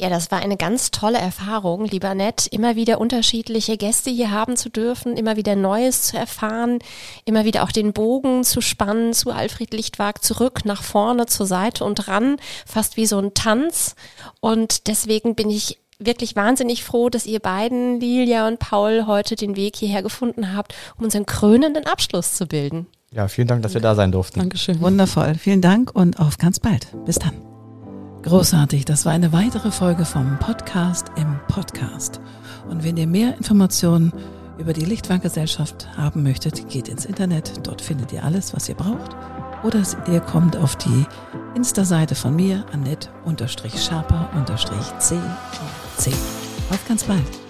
Ja, 0.00 0.08
das 0.08 0.30
war 0.30 0.38
eine 0.38 0.56
ganz 0.56 0.92
tolle 0.92 1.18
Erfahrung, 1.18 1.84
lieber 1.84 2.14
Nett, 2.14 2.46
immer 2.52 2.76
wieder 2.76 3.00
unterschiedliche 3.00 3.76
Gäste 3.76 4.10
hier 4.10 4.30
haben 4.30 4.56
zu 4.56 4.68
dürfen, 4.68 5.16
immer 5.16 5.34
wieder 5.34 5.56
Neues 5.56 6.02
zu 6.02 6.16
erfahren, 6.16 6.78
immer 7.24 7.44
wieder 7.44 7.64
auch 7.64 7.72
den 7.72 7.92
Bogen 7.92 8.44
zu 8.44 8.60
spannen 8.60 9.12
zu 9.12 9.32
Alfred 9.32 9.74
Lichtwag, 9.74 10.22
zurück, 10.22 10.64
nach 10.64 10.84
vorne, 10.84 11.26
zur 11.26 11.46
Seite 11.46 11.84
und 11.84 12.06
ran, 12.06 12.36
fast 12.64 12.96
wie 12.96 13.06
so 13.06 13.18
ein 13.18 13.34
Tanz. 13.34 13.96
Und 14.38 14.86
deswegen 14.86 15.34
bin 15.34 15.50
ich 15.50 15.80
wirklich 15.98 16.36
wahnsinnig 16.36 16.84
froh, 16.84 17.08
dass 17.08 17.26
ihr 17.26 17.40
beiden, 17.40 18.00
Lilia 18.00 18.46
und 18.46 18.58
Paul, 18.58 19.06
heute 19.06 19.36
den 19.36 19.56
Weg 19.56 19.76
hierher 19.76 20.02
gefunden 20.02 20.54
habt, 20.54 20.74
um 20.96 21.04
unseren 21.04 21.26
krönenden 21.26 21.86
Abschluss 21.86 22.34
zu 22.34 22.46
bilden. 22.46 22.86
Ja, 23.12 23.28
vielen 23.28 23.48
Dank, 23.48 23.62
dass 23.62 23.74
wir 23.74 23.80
da 23.80 23.94
sein 23.94 24.12
durften. 24.12 24.40
Dankeschön. 24.40 24.80
Wundervoll. 24.80 25.34
Vielen 25.34 25.62
Dank 25.62 25.94
und 25.94 26.20
auf 26.20 26.38
ganz 26.38 26.60
bald. 26.60 26.88
Bis 27.06 27.18
dann. 27.18 27.32
Großartig. 28.22 28.84
Das 28.84 29.06
war 29.06 29.12
eine 29.12 29.32
weitere 29.32 29.70
Folge 29.70 30.04
vom 30.04 30.38
Podcast 30.38 31.06
im 31.16 31.40
Podcast. 31.48 32.20
Und 32.68 32.84
wenn 32.84 32.98
ihr 32.98 33.06
mehr 33.06 33.34
Informationen 33.36 34.12
über 34.58 34.74
die 34.74 34.84
Lichtwanggesellschaft 34.84 35.88
haben 35.96 36.22
möchtet, 36.22 36.68
geht 36.68 36.88
ins 36.88 37.06
Internet. 37.06 37.66
Dort 37.66 37.80
findet 37.80 38.12
ihr 38.12 38.24
alles, 38.24 38.54
was 38.54 38.68
ihr 38.68 38.74
braucht. 38.74 39.16
Oder 39.62 39.82
ihr 40.10 40.20
kommt 40.20 40.54
auf 40.56 40.76
die 40.76 41.06
Insta-Seite 41.54 42.14
von 42.14 42.36
mir, 42.36 42.66
annette-sharper-c. 42.72 45.14
Auf 46.70 46.86
ganz 46.86 47.04
bald. 47.04 47.47